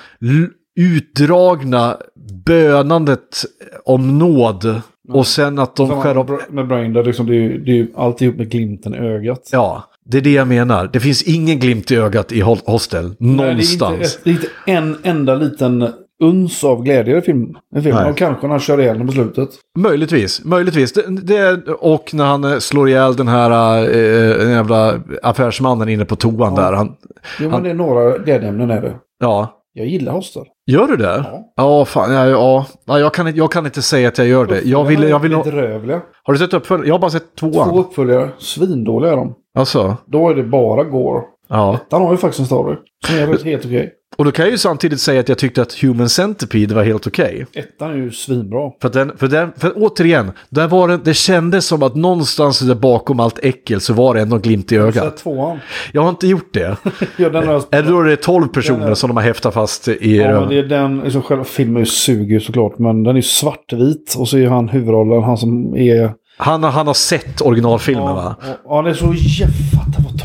[0.77, 1.97] utdragna
[2.45, 3.45] bönandet
[3.85, 4.83] om nåd.
[5.15, 6.29] Och sen att de skär upp...
[6.29, 8.99] med, med Brain, där liksom det är ju det är ju alltihop med glimten i
[8.99, 9.49] ögat.
[9.53, 10.91] Ja, det är det jag menar.
[10.93, 13.15] Det finns ingen glimt i ögat i Hostel.
[13.19, 14.19] Någonstans.
[14.25, 15.89] Nej, det, är inte, det är inte en enda liten
[16.23, 17.95] uns av glädje i film, filmen.
[18.03, 18.11] Nej.
[18.11, 19.49] Och kanske när han kör ihjäl den på slutet.
[19.79, 20.93] Möjligtvis, möjligtvis.
[20.93, 26.05] Det, det, och när han eh, slår ihjäl den här eh, den jävla affärsmannen inne
[26.05, 26.73] på toan där.
[26.73, 26.97] Han,
[27.41, 28.95] Jo, Han- men det är några glädjeämnen är det.
[29.21, 30.43] ja, Jag gillar Hostel.
[30.67, 31.25] gör du det?
[31.33, 31.53] Ja.
[31.57, 32.67] Ja, fan, ja, ja.
[32.87, 34.61] ja jag, kan, inte- jag kan inte säga att jag gör det.
[34.63, 36.01] Jag vill, jag vill, Bedrövliga.
[36.23, 36.87] har du sett uppföljare?
[36.89, 37.79] Jag har bara sett Två tvåan.
[37.79, 38.31] uppföljare.
[38.39, 39.35] Svindåliga är de.
[39.59, 41.23] Alltså, Då är det bara Gore.
[41.51, 41.79] Ja.
[41.91, 42.77] Han har ju faktiskt en story.
[43.07, 43.93] Som är helt okej.
[44.17, 47.07] Och då kan jag ju samtidigt säga att jag tyckte att Human Centipede var helt
[47.07, 47.47] okej.
[47.55, 48.71] Ettan är ju svinbra.
[48.83, 52.75] För, den, för, den, för återigen, där var det, det kändes som att någonstans där
[52.75, 55.17] bakom allt äckel så var det ändå en glimt i Har du sett ögat.
[55.17, 55.59] tvåan?
[55.93, 56.77] Jag har inte gjort det.
[57.17, 59.89] Ja, den har jag Är det då är 12 personer som de har häftat fast
[59.89, 64.15] i Ja, det är den, liksom själva filmen suger ju såklart, men den är svartvit
[64.19, 66.13] och så är han huvudrollen, han som är...
[66.37, 68.37] Han, har- han har sett originalfilmen Ja, va?
[68.65, 69.55] ja, det är så jävla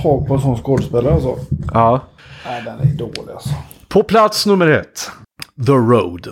[0.06, 1.36] tag på en sån skådespelare alltså.
[1.74, 2.02] Ja.
[2.46, 3.50] Nej, den är dålig alltså.
[3.88, 5.12] På plats nummer ett,
[5.66, 6.28] The Road.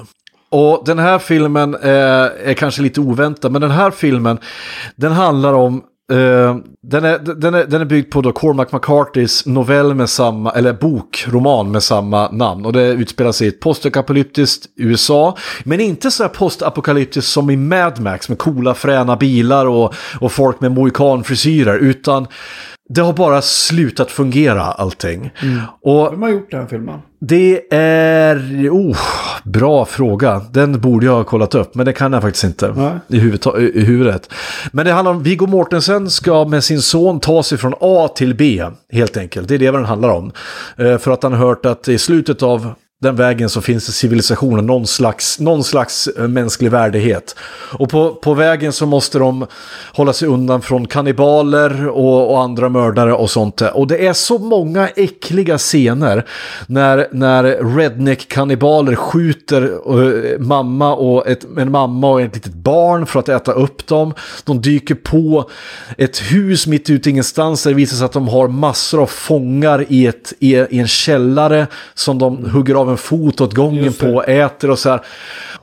[0.49, 1.89] Och den här filmen eh,
[2.49, 4.37] är kanske lite oväntad, men den här filmen,
[4.95, 6.57] den handlar om eh,
[6.87, 10.73] den, är, den, är, den är byggd på då Cormac McCarthys novell med samma, eller
[10.73, 12.65] bok, roman med samma namn.
[12.65, 15.37] Och det utspelar sig i ett postapokalyptiskt USA.
[15.63, 20.31] Men inte så här postapokalyptiskt som i Mad Max med coola fräna bilar och, och
[20.31, 21.77] folk med mohikanfrisyrer.
[21.77, 22.27] Utan
[22.95, 25.31] det har bara slutat fungera allting.
[25.81, 26.99] Och Vem har gjort den filmen?
[27.19, 28.69] det är...
[28.71, 28.97] Oh,
[29.43, 30.41] bra fråga.
[30.51, 32.93] Den borde jag ha kollat upp, men det kan jag faktiskt inte Nej.
[33.07, 34.29] i, i i huvudet.
[34.71, 38.35] Men det handlar om Viggo Mortensen ska med sin son ta sig från A till
[38.35, 39.47] B, helt enkelt.
[39.47, 40.31] Det är det vad den handlar om.
[40.77, 42.73] Eh, För att han har hört att i slutet av
[43.03, 47.35] den vägen så finns det civilisationen, någon slags, någon slags eh, mänsklig värdighet.
[47.77, 49.45] Och på, på vägen så måste de
[49.93, 53.61] hålla sig undan från kannibaler och, och andra mördare och sånt.
[53.61, 56.25] Och det är så många äckliga scener
[56.67, 57.43] när, när
[57.77, 63.51] redneck-kannibaler skjuter eh, mamma och ett, en mamma och ett litet barn för att äta
[63.51, 64.13] upp dem.
[64.43, 65.49] De dyker på
[65.97, 69.07] ett hus mitt ute i ingenstans där det visar sig att de har massor av
[69.07, 73.93] fångar i, ett, i, i en källare som de hugger av en fot åt gången
[73.93, 75.01] på äter och så här.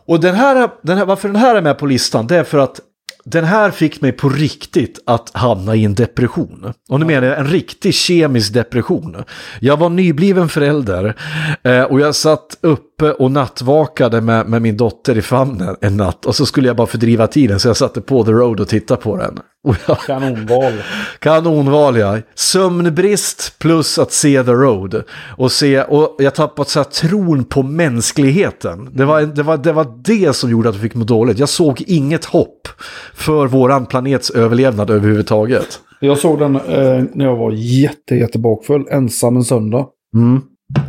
[0.07, 2.59] Och den här, den här, varför den här är med på listan, det är för
[2.59, 2.81] att
[3.25, 6.73] den här fick mig på riktigt att hamna i en depression.
[6.89, 9.17] Och nu menar jag en riktig kemisk depression.
[9.61, 11.15] Jag var nybliven förälder
[11.63, 12.57] eh, och jag satt
[13.01, 16.27] uppe och nattvakade med, med min dotter i famnen en natt.
[16.27, 19.01] Och så skulle jag bara fördriva tiden så jag satte på The Road och tittade
[19.01, 19.39] på den.
[19.87, 20.73] Jag, Kanonval.
[21.19, 22.19] Kanonval ja.
[22.35, 25.03] Sömnbrist plus att se The Road.
[25.37, 28.89] Och, se, och jag tappat så tron på mänskligheten.
[28.93, 31.39] Det var, det, var, det var det som gjorde att jag fick må dåligt.
[31.39, 32.69] Jag såg inget hopp
[33.15, 35.81] för våran planets överlevnad överhuvudtaget.
[36.01, 39.87] Jag såg den eh, när jag var jätte, jätte bakfull, ensam en söndag.
[40.15, 40.41] Mm.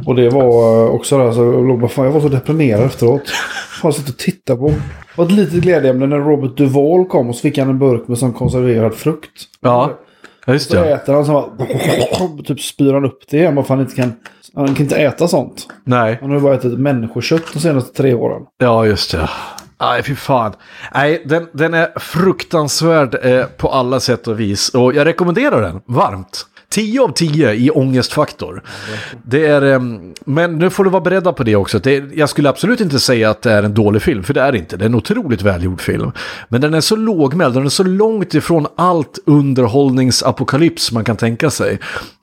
[0.05, 3.29] Och det var eh, också där, så jag, låg fan, jag var så deprimerad efteråt.
[3.29, 4.67] Fan, jag och tittade på.
[4.67, 4.75] Det
[5.15, 8.17] var ett litet glädjeämne när Robert Duvall kom och så fick han en burk med
[8.17, 9.43] sån konserverad frukt.
[9.61, 9.99] Ja,
[10.47, 10.91] just Så det.
[10.91, 13.63] äter han så bara, typ spyr han upp det igen.
[13.63, 14.13] För han inte kan,
[14.55, 15.67] han kan inte äta sånt.
[15.83, 16.17] Nej.
[16.21, 18.41] Han har ju bara ätit människokött de senaste tre åren.
[18.57, 19.29] Ja, just det.
[19.81, 20.53] Nej, fy fan.
[20.93, 24.69] Nej, den, den är fruktansvärd eh, på alla sätt och vis.
[24.69, 26.45] Och jag rekommenderar den varmt.
[26.71, 28.63] 10 av 10 i ångestfaktor.
[29.23, 31.79] Det är, ehm, men nu får du vara beredda på det också.
[31.79, 34.51] Det, jag skulle absolut inte säga att det är en dålig film, för det är
[34.51, 34.77] det inte.
[34.77, 36.11] Det är en otroligt välgjord film.
[36.49, 41.49] Men den är så lågmäld, den är så långt ifrån allt underhållningsapokalyps man kan tänka
[41.49, 41.79] sig.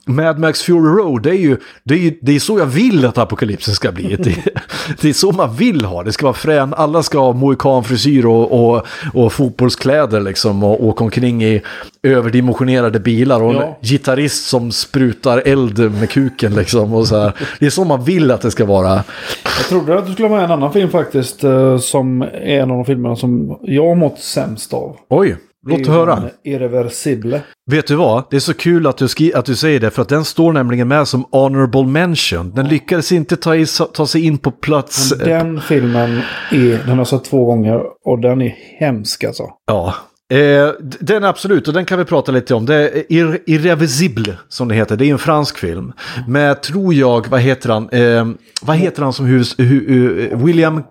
[0.08, 3.04] Mad Max Fury Road, det är ju det är, ju- det är så jag vill
[3.06, 4.16] att apokalypsen ska bli.
[4.16, 4.34] Det,
[5.00, 6.12] det är så man vill ha det.
[6.12, 11.44] ska vara frän, alla ska ha mohikanfrisyr och, och, och fotbollskläder liksom och åka omkring
[11.44, 11.62] i
[12.02, 13.78] överdimensionerade bilar och en Ja.
[13.82, 16.94] gitarrist som sprutar eld med kuken liksom.
[16.94, 17.32] Och så här.
[17.60, 19.04] Det är så man vill att det ska vara.
[19.44, 21.44] Jag trodde att du skulle ha med en annan film faktiskt.
[21.44, 22.28] eh, Som är
[22.60, 24.96] en av de filmerna som jag har mått sämst av.
[25.10, 25.36] Oj,
[25.68, 26.22] låt höra.
[26.44, 27.40] Irreversible.
[27.70, 28.24] Vet du vad?
[28.30, 30.88] Det är så kul att du, att du säger det för att den står nämligen
[30.88, 32.50] med som honorable mention.
[32.54, 35.14] Den lyckades inte ta, i, ta sig in på plats.
[35.18, 36.20] Men den filmen
[36.52, 39.42] är, den har sett två gånger och den är hemsk alltså.
[39.66, 39.94] Ja.
[40.30, 40.68] Eh,
[41.00, 42.66] den absolut, och den kan vi prata lite om.
[42.66, 44.96] Det är Ir- Irreversible, som det heter.
[44.96, 45.92] Det är en fransk film.
[46.28, 47.88] Med, tror jag, vad heter han?
[47.90, 48.26] Eh,
[48.62, 49.54] vad heter han som hus...
[49.58, 50.88] Hu, hu, William K-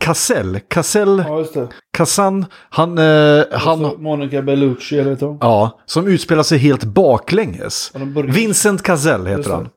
[0.00, 0.60] Cassell?
[0.68, 1.24] Cassell?
[1.28, 1.44] Ja,
[1.92, 2.46] Cassan?
[2.70, 2.98] Han...
[2.98, 5.38] Eh, han Så Monica Bellucci eller du?
[5.40, 7.92] Ja, som utspelar sig helt baklänges.
[8.28, 9.06] Vincent Just
[9.38, 9.68] heter han.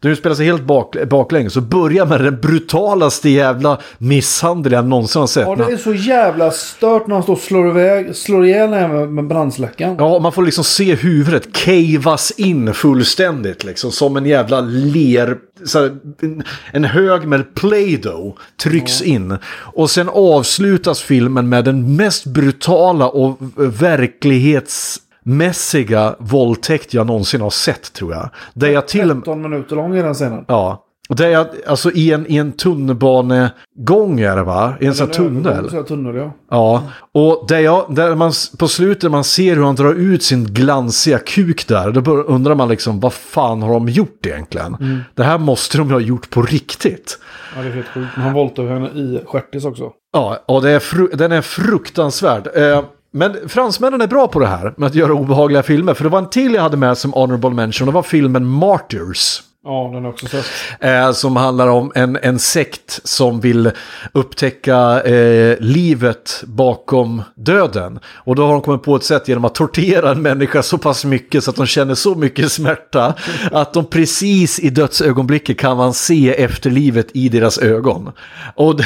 [0.00, 5.20] Den utspelar sig helt bak, baklänges och börjar med den brutalaste jävla misshandel jag någonsin
[5.20, 5.46] har sett.
[5.46, 9.08] Ja, det är så jävla stört när han står och slår, iväg, slår ihjäl med,
[9.08, 9.96] med brandsläckaren.
[9.98, 13.92] Ja, man får liksom se huvudet cavas in fullständigt liksom.
[13.92, 15.36] Som en jävla ler...
[15.64, 16.42] Så här, en,
[16.72, 19.38] en hög med Play-Doh trycks in.
[19.54, 27.92] Och sen avslutas filmen med den mest brutala och verklighetsmässiga våldtäkt jag någonsin har sett
[27.92, 28.30] tror jag.
[28.54, 29.24] Där jag till och med...
[29.24, 30.44] 13 minuter lång är den scenen.
[30.48, 30.84] Ja.
[31.08, 34.74] Och det är alltså i en, i en tunnelbanegång är det va?
[34.80, 35.70] I en sån här tunnel.
[35.70, 36.32] Så tunnel, ja.
[36.50, 36.82] Ja,
[37.12, 41.18] och där, jag, där man på slutet man ser hur han drar ut sin glansiga
[41.18, 41.90] kuk där.
[41.90, 45.02] Då bör- undrar man liksom vad fan har de gjort egentligen?
[45.14, 47.18] Det här måste de ju ha gjort på riktigt.
[47.56, 48.08] Ja, det är helt sjukt.
[48.14, 49.90] Men han våldtog henne i stjärtis också.
[50.12, 52.48] Ja, och är den är fruktansvärd.
[52.56, 55.94] Eh, men fransmännen är bra på det här med att göra obehagliga filmer.
[55.94, 57.86] För det var en till jag hade med som honorable mention.
[57.86, 59.42] Det var filmen Martyrs.
[59.64, 60.44] Ja, den har jag också sett.
[60.80, 63.70] Eh, som handlar om en, en sekt som vill
[64.12, 68.00] upptäcka eh, livet bakom döden.
[68.06, 71.04] Och då har de kommit på ett sätt genom att tortera en människa så pass
[71.04, 73.14] mycket så att de känner så mycket smärta.
[73.52, 78.12] att de precis i dödsögonblicket kan man se efterlivet i deras ögon.
[78.54, 78.80] Och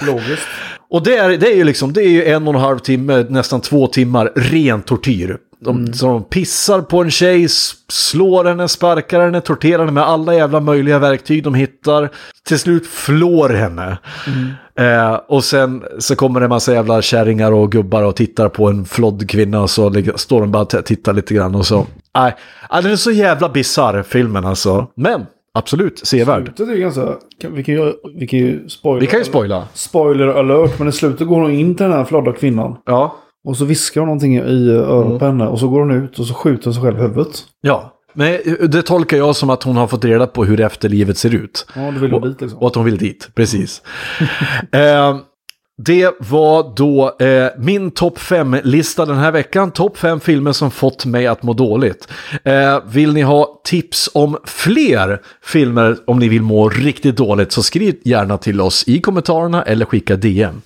[0.00, 0.46] Logiskt.
[0.90, 3.26] Och det är, det är ju liksom, det är ju en och en halv timme,
[3.28, 5.38] nästan två timmar ren tortyr.
[5.60, 7.46] De, så de pissar på en tjej,
[7.88, 12.10] slår henne, sparkar henne, torterar henne med alla jävla möjliga verktyg de hittar.
[12.44, 13.98] Till slut flår henne.
[14.78, 18.68] Eh, och sen så kommer det en massa jävla kärringar och gubbar och tittar på
[18.68, 21.86] en flodd kvinna och så står de bara och tittar lite grann och så.
[22.14, 22.34] Nej,
[22.72, 24.86] äh, den är så jävla bisarr filmen alltså.
[24.94, 25.26] Men
[25.58, 26.44] absolut sevärd.
[26.56, 27.14] Slutet är ganska...
[27.40, 29.00] kan- Vi kan ju, vi kan ju spoila.
[29.00, 29.64] Vi kan ju spoila.
[29.74, 30.78] Spoiler alert.
[30.78, 32.76] Men i slutet går hon in till den här flodda kvinnan.
[32.86, 33.16] Ja.
[33.48, 35.46] Och så viskar hon någonting i örat på henne.
[35.48, 37.44] Och så går hon ut och så skjuter hon sig själv i huvudet.
[37.60, 38.38] Ja, men
[38.70, 41.66] det tolkar jag som att hon har fått reda på hur efterlivet ser ut.
[41.76, 42.58] Ja, du vill gå dit liksom.
[42.58, 43.82] Och att hon vill dit, precis.
[44.72, 45.16] eh,
[45.80, 49.70] det var då eh, min topp 5-lista den här veckan.
[49.70, 52.08] Topp 5 filmer som fått mig att må dåligt.
[52.44, 57.62] Eh, vill ni ha tips om fler filmer om ni vill må riktigt dåligt så
[57.62, 60.62] skriv gärna till oss i kommentarerna eller skicka DM.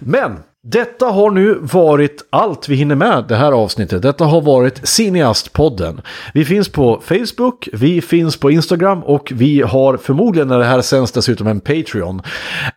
[0.00, 0.38] Men
[0.68, 4.02] detta har nu varit allt vi hinner med det här avsnittet.
[4.02, 6.00] Detta har varit Cineastpodden.
[6.34, 10.80] Vi finns på Facebook, vi finns på Instagram och vi har förmodligen när det här
[10.80, 12.22] sänds dessutom en Patreon.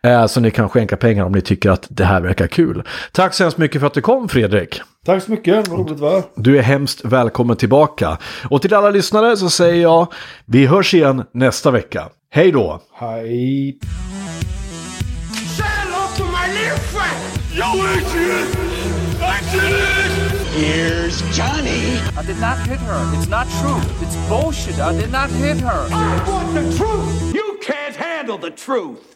[0.02, 2.82] Eh, så ni kan skänka pengar om ni tycker att det här verkar kul.
[3.12, 4.80] Tack så hemskt mycket för att du kom Fredrik.
[5.06, 6.22] Tack så mycket, vad roligt va?
[6.36, 8.18] Du är hemskt välkommen tillbaka.
[8.50, 10.06] Och till alla lyssnare så säger jag,
[10.44, 12.08] vi hörs igen nästa vecka.
[12.30, 12.80] Hej då!
[12.94, 13.78] Hej.
[17.50, 17.58] Friend.
[17.58, 18.48] Yo, Adrian!
[19.22, 20.46] Adrian!
[20.52, 21.98] Here's Johnny.
[22.16, 23.12] I did not hit her.
[23.16, 23.80] It's not true.
[24.04, 24.78] It's bullshit.
[24.78, 25.88] I did not hit her.
[25.90, 27.34] I want the truth.
[27.34, 29.06] You can't handle the truth.